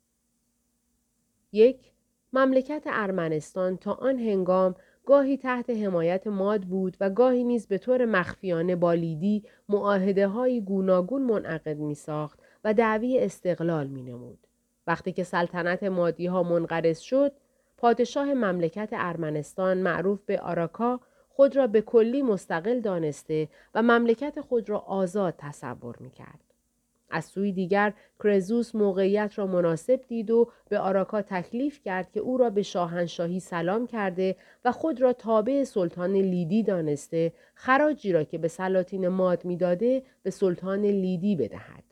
یک 1.51 1.91
مملکت 2.33 2.83
ارمنستان 2.85 3.77
تا 3.77 3.93
آن 3.93 4.19
هنگام 4.19 4.75
گاهی 5.05 5.37
تحت 5.37 5.69
حمایت 5.69 6.27
ماد 6.27 6.61
بود 6.61 6.97
و 6.99 7.09
گاهی 7.09 7.43
نیز 7.43 7.67
به 7.67 7.77
طور 7.77 8.05
مخفیانه 8.05 8.75
با 8.75 8.93
لیدی 8.93 9.43
معاهده 9.69 10.27
های 10.27 10.61
گوناگون 10.61 11.21
منعقد 11.21 11.77
می 11.77 11.95
ساخت 11.95 12.39
و 12.63 12.73
دعوی 12.73 13.19
استقلال 13.19 13.87
می 13.87 14.01
نمود. 14.03 14.47
وقتی 14.87 15.11
که 15.11 15.23
سلطنت 15.23 15.83
مادی 15.83 16.25
ها 16.25 16.43
منقرض 16.43 16.99
شد، 16.99 17.31
پادشاه 17.77 18.33
مملکت 18.33 18.89
ارمنستان 18.91 19.77
معروف 19.77 20.19
به 20.25 20.39
آراکا 20.39 20.99
خود 21.29 21.55
را 21.55 21.67
به 21.67 21.81
کلی 21.81 22.21
مستقل 22.21 22.79
دانسته 22.79 23.47
و 23.75 23.81
مملکت 23.81 24.41
خود 24.41 24.69
را 24.69 24.79
آزاد 24.79 25.33
تصور 25.37 25.95
می 25.99 26.09
کرد. 26.09 26.50
از 27.11 27.25
سوی 27.25 27.51
دیگر 27.51 27.93
کرزوس 28.23 28.75
موقعیت 28.75 29.33
را 29.35 29.47
مناسب 29.47 30.01
دید 30.07 30.31
و 30.31 30.51
به 30.69 30.79
آراکا 30.79 31.21
تکلیف 31.21 31.81
کرد 31.81 32.11
که 32.11 32.19
او 32.19 32.37
را 32.37 32.49
به 32.49 32.61
شاهنشاهی 32.61 33.39
سلام 33.39 33.87
کرده 33.87 34.35
و 34.65 34.71
خود 34.71 35.01
را 35.01 35.13
تابع 35.13 35.63
سلطان 35.63 36.11
لیدی 36.11 36.63
دانسته 36.63 37.33
خراجی 37.53 38.11
را 38.11 38.23
که 38.23 38.37
به 38.37 38.47
سلاطین 38.47 39.07
ماد 39.07 39.45
می‌داده 39.45 40.03
به 40.23 40.29
سلطان 40.29 40.81
لیدی 40.81 41.35
بدهد. 41.35 41.83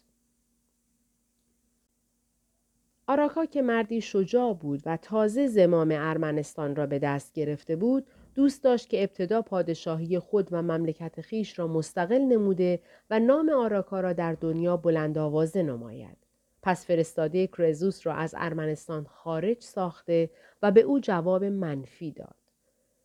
آراکا 3.07 3.45
که 3.45 3.61
مردی 3.61 4.01
شجاع 4.01 4.53
بود 4.53 4.81
و 4.85 4.97
تازه 4.97 5.47
زمام 5.47 5.91
ارمنستان 5.91 6.75
را 6.75 6.85
به 6.85 6.99
دست 6.99 7.33
گرفته 7.33 7.75
بود 7.75 8.07
دوست 8.39 8.63
داشت 8.63 8.89
که 8.89 9.03
ابتدا 9.03 9.41
پادشاهی 9.41 10.19
خود 10.19 10.47
و 10.51 10.61
مملکت 10.61 11.21
خیش 11.21 11.59
را 11.59 11.67
مستقل 11.67 12.21
نموده 12.21 12.79
و 13.09 13.19
نام 13.19 13.49
آراکا 13.49 13.99
را 13.99 14.13
در 14.13 14.33
دنیا 14.33 14.77
بلند 14.77 15.17
آوازه 15.17 15.63
نماید. 15.63 16.17
پس 16.61 16.85
فرستاده 16.85 17.47
کرزوس 17.47 18.07
را 18.07 18.13
از 18.13 18.35
ارمنستان 18.37 19.03
خارج 19.03 19.61
ساخته 19.61 20.29
و 20.61 20.71
به 20.71 20.81
او 20.81 20.99
جواب 20.99 21.43
منفی 21.43 22.11
داد. 22.11 22.35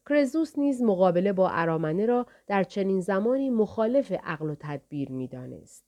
کرزوس 0.08 0.58
نیز 0.58 0.82
مقابله 0.82 1.32
با 1.32 1.50
ارامنه 1.50 2.06
را 2.06 2.26
در 2.46 2.64
چنین 2.64 3.00
زمانی 3.00 3.50
مخالف 3.50 4.12
عقل 4.12 4.50
و 4.50 4.54
تدبیر 4.60 5.12
می‌دانست. 5.12 5.84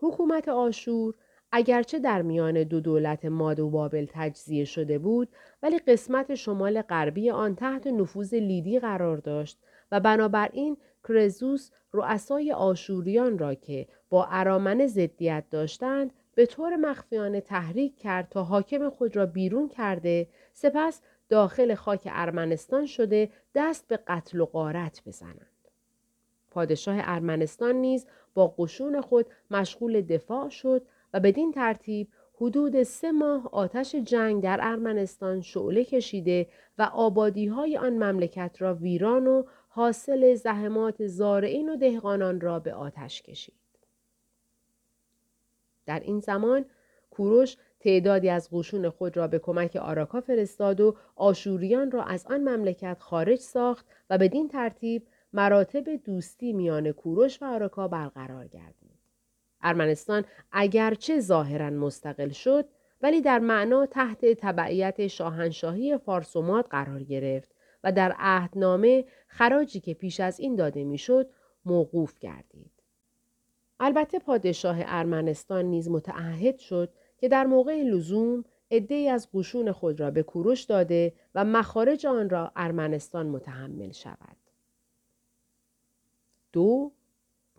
حکومت 0.00 0.48
آشور 0.48 1.14
اگرچه 1.52 1.98
در 1.98 2.22
میان 2.22 2.62
دو 2.62 2.80
دولت 2.80 3.24
ماد 3.24 3.60
و 3.60 3.70
بابل 3.70 4.06
تجزیه 4.08 4.64
شده 4.64 4.98
بود 4.98 5.28
ولی 5.62 5.78
قسمت 5.78 6.34
شمال 6.34 6.82
غربی 6.82 7.30
آن 7.30 7.54
تحت 7.54 7.86
نفوذ 7.86 8.34
لیدی 8.34 8.78
قرار 8.78 9.16
داشت 9.16 9.58
و 9.92 10.00
بنابراین 10.00 10.76
کرزوس 11.08 11.70
رؤسای 11.92 12.52
آشوریان 12.52 13.38
را 13.38 13.54
که 13.54 13.86
با 14.10 14.26
ارامنه 14.30 14.86
ضدیت 14.86 15.44
داشتند 15.50 16.12
به 16.34 16.46
طور 16.46 16.76
مخفیانه 16.76 17.40
تحریک 17.40 17.96
کرد 17.96 18.28
تا 18.28 18.44
حاکم 18.44 18.90
خود 18.90 19.16
را 19.16 19.26
بیرون 19.26 19.68
کرده 19.68 20.28
سپس 20.52 21.00
داخل 21.28 21.74
خاک 21.74 22.02
ارمنستان 22.06 22.86
شده 22.86 23.30
دست 23.54 23.88
به 23.88 23.96
قتل 24.06 24.40
و 24.40 24.46
غارت 24.46 25.02
بزنند. 25.06 25.46
پادشاه 26.50 26.96
ارمنستان 26.98 27.74
نیز 27.74 28.06
با 28.34 28.54
قشون 28.58 29.00
خود 29.00 29.26
مشغول 29.50 30.00
دفاع 30.00 30.48
شد 30.48 30.82
و 31.14 31.20
بدین 31.20 31.52
ترتیب 31.52 32.08
حدود 32.40 32.82
سه 32.82 33.12
ماه 33.12 33.48
آتش 33.52 33.94
جنگ 33.94 34.42
در 34.42 34.58
ارمنستان 34.62 35.40
شعله 35.40 35.84
کشیده 35.84 36.46
و 36.78 36.82
آبادی 36.82 37.46
های 37.46 37.76
آن 37.76 37.92
مملکت 37.92 38.56
را 38.58 38.74
ویران 38.74 39.26
و 39.26 39.44
حاصل 39.68 40.34
زحمات 40.34 41.06
زارعین 41.06 41.68
و 41.68 41.76
دهقانان 41.76 42.40
را 42.40 42.58
به 42.58 42.74
آتش 42.74 43.22
کشید. 43.22 43.54
در 45.86 46.00
این 46.00 46.20
زمان 46.20 46.64
کوروش 47.10 47.56
تعدادی 47.80 48.28
از 48.28 48.48
قشون 48.52 48.88
خود 48.88 49.16
را 49.16 49.28
به 49.28 49.38
کمک 49.38 49.76
آراکا 49.76 50.20
فرستاد 50.20 50.80
و 50.80 50.96
آشوریان 51.16 51.90
را 51.90 52.02
از 52.02 52.26
آن 52.26 52.40
مملکت 52.40 52.96
خارج 53.00 53.38
ساخت 53.38 53.86
و 54.10 54.18
بدین 54.18 54.48
ترتیب 54.48 55.06
مراتب 55.32 55.96
دوستی 56.04 56.52
میان 56.52 56.92
کوروش 56.92 57.42
و 57.42 57.44
آراکا 57.44 57.88
برقرار 57.88 58.46
گردید. 58.46 58.97
ارمنستان 59.62 60.24
اگرچه 60.52 61.20
ظاهرا 61.20 61.70
مستقل 61.70 62.28
شد 62.28 62.68
ولی 63.02 63.20
در 63.20 63.38
معنا 63.38 63.86
تحت 63.86 64.26
تبعیت 64.26 65.06
شاهنشاهی 65.06 65.98
فارسومات 65.98 66.66
قرار 66.70 67.02
گرفت 67.02 67.50
و 67.84 67.92
در 67.92 68.14
عهدنامه 68.18 69.04
خراجی 69.26 69.80
که 69.80 69.94
پیش 69.94 70.20
از 70.20 70.40
این 70.40 70.56
داده 70.56 70.84
می‌شد 70.84 71.30
موقوف 71.64 72.18
گردید. 72.18 72.70
البته 73.80 74.18
پادشاه 74.18 74.76
ارمنستان 74.80 75.64
نیز 75.64 75.88
متعهد 75.88 76.58
شد 76.58 76.92
که 77.18 77.28
در 77.28 77.46
موقع 77.46 77.82
لزوم 77.82 78.44
عدهای 78.70 79.08
از 79.08 79.28
قشون 79.34 79.72
خود 79.72 80.00
را 80.00 80.10
به 80.10 80.22
کوروش 80.22 80.62
داده 80.64 81.12
و 81.34 81.44
مخارج 81.44 82.06
آن 82.06 82.30
را 82.30 82.52
ارمنستان 82.56 83.26
متحمل 83.26 83.92
شود. 83.92 84.36
دو 86.52 86.92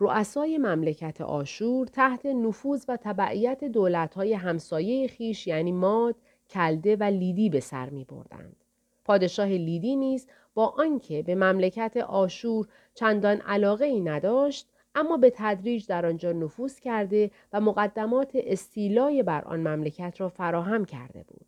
رؤسای 0.00 0.58
مملکت 0.58 1.20
آشور 1.20 1.86
تحت 1.86 2.26
نفوذ 2.26 2.84
و 2.88 2.96
تبعیت 2.96 3.64
دولتهای 3.64 4.34
همسایه 4.34 5.08
خیش 5.08 5.46
یعنی 5.46 5.72
ماد، 5.72 6.14
کلده 6.50 6.96
و 6.96 7.02
لیدی 7.02 7.50
به 7.50 7.60
سر 7.60 7.90
می 7.90 8.04
بردند. 8.04 8.56
پادشاه 9.04 9.48
لیدی 9.48 9.96
نیز 9.96 10.26
با 10.54 10.66
آنکه 10.66 11.22
به 11.22 11.34
مملکت 11.34 11.96
آشور 11.96 12.68
چندان 12.94 13.36
علاقه 13.36 13.84
ای 13.84 14.00
نداشت 14.00 14.68
اما 14.94 15.16
به 15.16 15.32
تدریج 15.36 15.86
در 15.86 16.06
آنجا 16.06 16.32
نفوذ 16.32 16.78
کرده 16.78 17.30
و 17.52 17.60
مقدمات 17.60 18.30
استیلای 18.34 19.22
بر 19.22 19.44
آن 19.44 19.60
مملکت 19.60 20.14
را 20.20 20.28
فراهم 20.28 20.84
کرده 20.84 21.22
بود. 21.28 21.46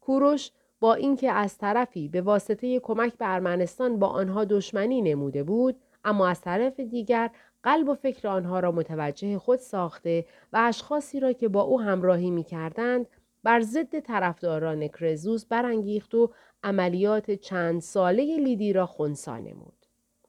کوروش 0.00 0.50
با 0.80 0.94
اینکه 0.94 1.32
از 1.32 1.58
طرفی 1.58 2.08
به 2.08 2.20
واسطه 2.20 2.80
کمک 2.80 3.14
به 3.14 3.34
ارمنستان 3.34 3.98
با 3.98 4.06
آنها 4.06 4.44
دشمنی 4.44 5.02
نموده 5.02 5.42
بود 5.42 5.76
اما 6.04 6.28
از 6.28 6.40
طرف 6.40 6.80
دیگر 6.80 7.30
قلب 7.62 7.88
و 7.88 7.94
فکر 7.94 8.28
آنها 8.28 8.60
را 8.60 8.72
متوجه 8.72 9.38
خود 9.38 9.58
ساخته 9.58 10.26
و 10.52 10.56
اشخاصی 10.68 11.20
را 11.20 11.32
که 11.32 11.48
با 11.48 11.62
او 11.62 11.80
همراهی 11.80 12.30
می 12.30 12.44
کردند 12.44 13.06
بر 13.42 13.60
ضد 13.60 14.00
طرفداران 14.00 14.88
کرزوس 14.88 15.44
برانگیخت 15.44 16.14
و 16.14 16.30
عملیات 16.62 17.30
چند 17.30 17.80
ساله 17.80 18.36
لیدی 18.36 18.72
را 18.72 18.86
خونسا 18.86 19.38
نمود. 19.38 19.86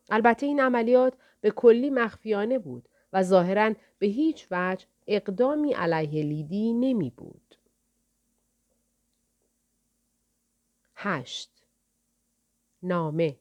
البته 0.10 0.46
این 0.46 0.60
عملیات 0.60 1.14
به 1.42 1.52
کلی 1.52 1.90
مخفیانه 1.90 2.60
بود 2.60 2.90
و 3.14 3.24
ظاهرا 3.24 3.74
به 4.00 4.08
هیچ 4.08 4.48
وجه 4.52 4.86
اقدامی 5.08 5.74
علیه 5.74 6.24
لیدی 6.24 6.74
نمی 6.74 7.10
بود. 7.10 7.56
هشت 10.96 11.64
نامه 12.84 13.38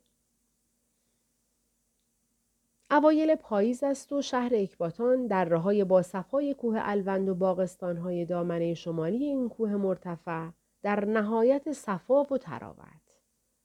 اوایل 2.95 3.35
پاییز 3.35 3.85
است 3.85 4.13
و 4.13 4.23
شهر 4.23 4.51
اکباتان 4.55 5.27
در 5.27 5.45
راهای 5.45 5.85
با 5.85 6.03
صفای 6.03 6.55
کوه 6.55 6.79
الوند 6.81 7.29
و 7.29 7.35
باغستانهای 7.35 8.25
دامنه 8.25 8.75
شمالی 8.75 9.25
این 9.25 9.49
کوه 9.49 9.77
مرتفع 9.77 10.49
در 10.83 11.05
نهایت 11.05 11.73
صفا 11.73 12.23
و 12.23 12.39
تراوت. 12.39 13.03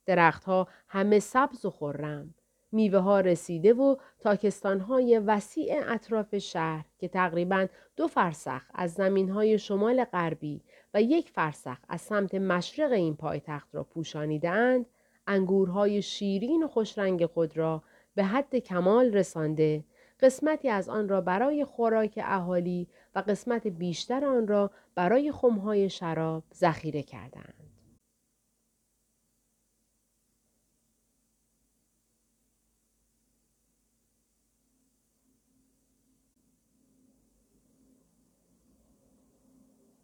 درختها 0.05 0.67
همه 0.87 1.19
سبز 1.19 1.65
و 1.65 1.69
خرم. 1.69 2.33
میوه 2.71 2.99
ها 2.99 3.19
رسیده 3.19 3.73
و 3.73 3.95
تاکستان 4.19 4.79
های 4.79 5.19
وسیع 5.19 5.81
اطراف 5.87 6.37
شهر 6.37 6.85
که 6.97 7.07
تقریبا 7.07 7.67
دو 7.95 8.07
فرسخ 8.07 8.61
از 8.73 8.93
زمین 8.93 9.29
های 9.29 9.59
شمال 9.59 10.03
غربی 10.03 10.61
و 10.93 11.01
یک 11.01 11.29
فرسخ 11.29 11.77
از 11.89 12.01
سمت 12.01 12.35
مشرق 12.35 12.91
این 12.91 13.15
پایتخت 13.15 13.75
را 13.75 13.83
پوشانیدند 13.83 14.85
انگورهای 15.27 16.01
شیرین 16.01 16.63
و 16.63 16.67
خوشرنگ 16.67 17.25
خود 17.25 17.57
را 17.57 17.83
به 18.19 18.25
حد 18.25 18.55
کمال 18.55 19.13
رسانده 19.13 19.83
قسمتی 20.19 20.69
از 20.69 20.89
آن 20.89 21.09
را 21.09 21.21
برای 21.21 21.65
خوراک 21.65 22.19
اهالی 22.23 22.87
و 23.15 23.19
قسمت 23.19 23.67
بیشتر 23.67 24.25
آن 24.25 24.47
را 24.47 24.71
برای 24.95 25.31
خمهای 25.31 25.89
شراب 25.89 26.43
ذخیره 26.53 27.03
کردند. 27.03 27.58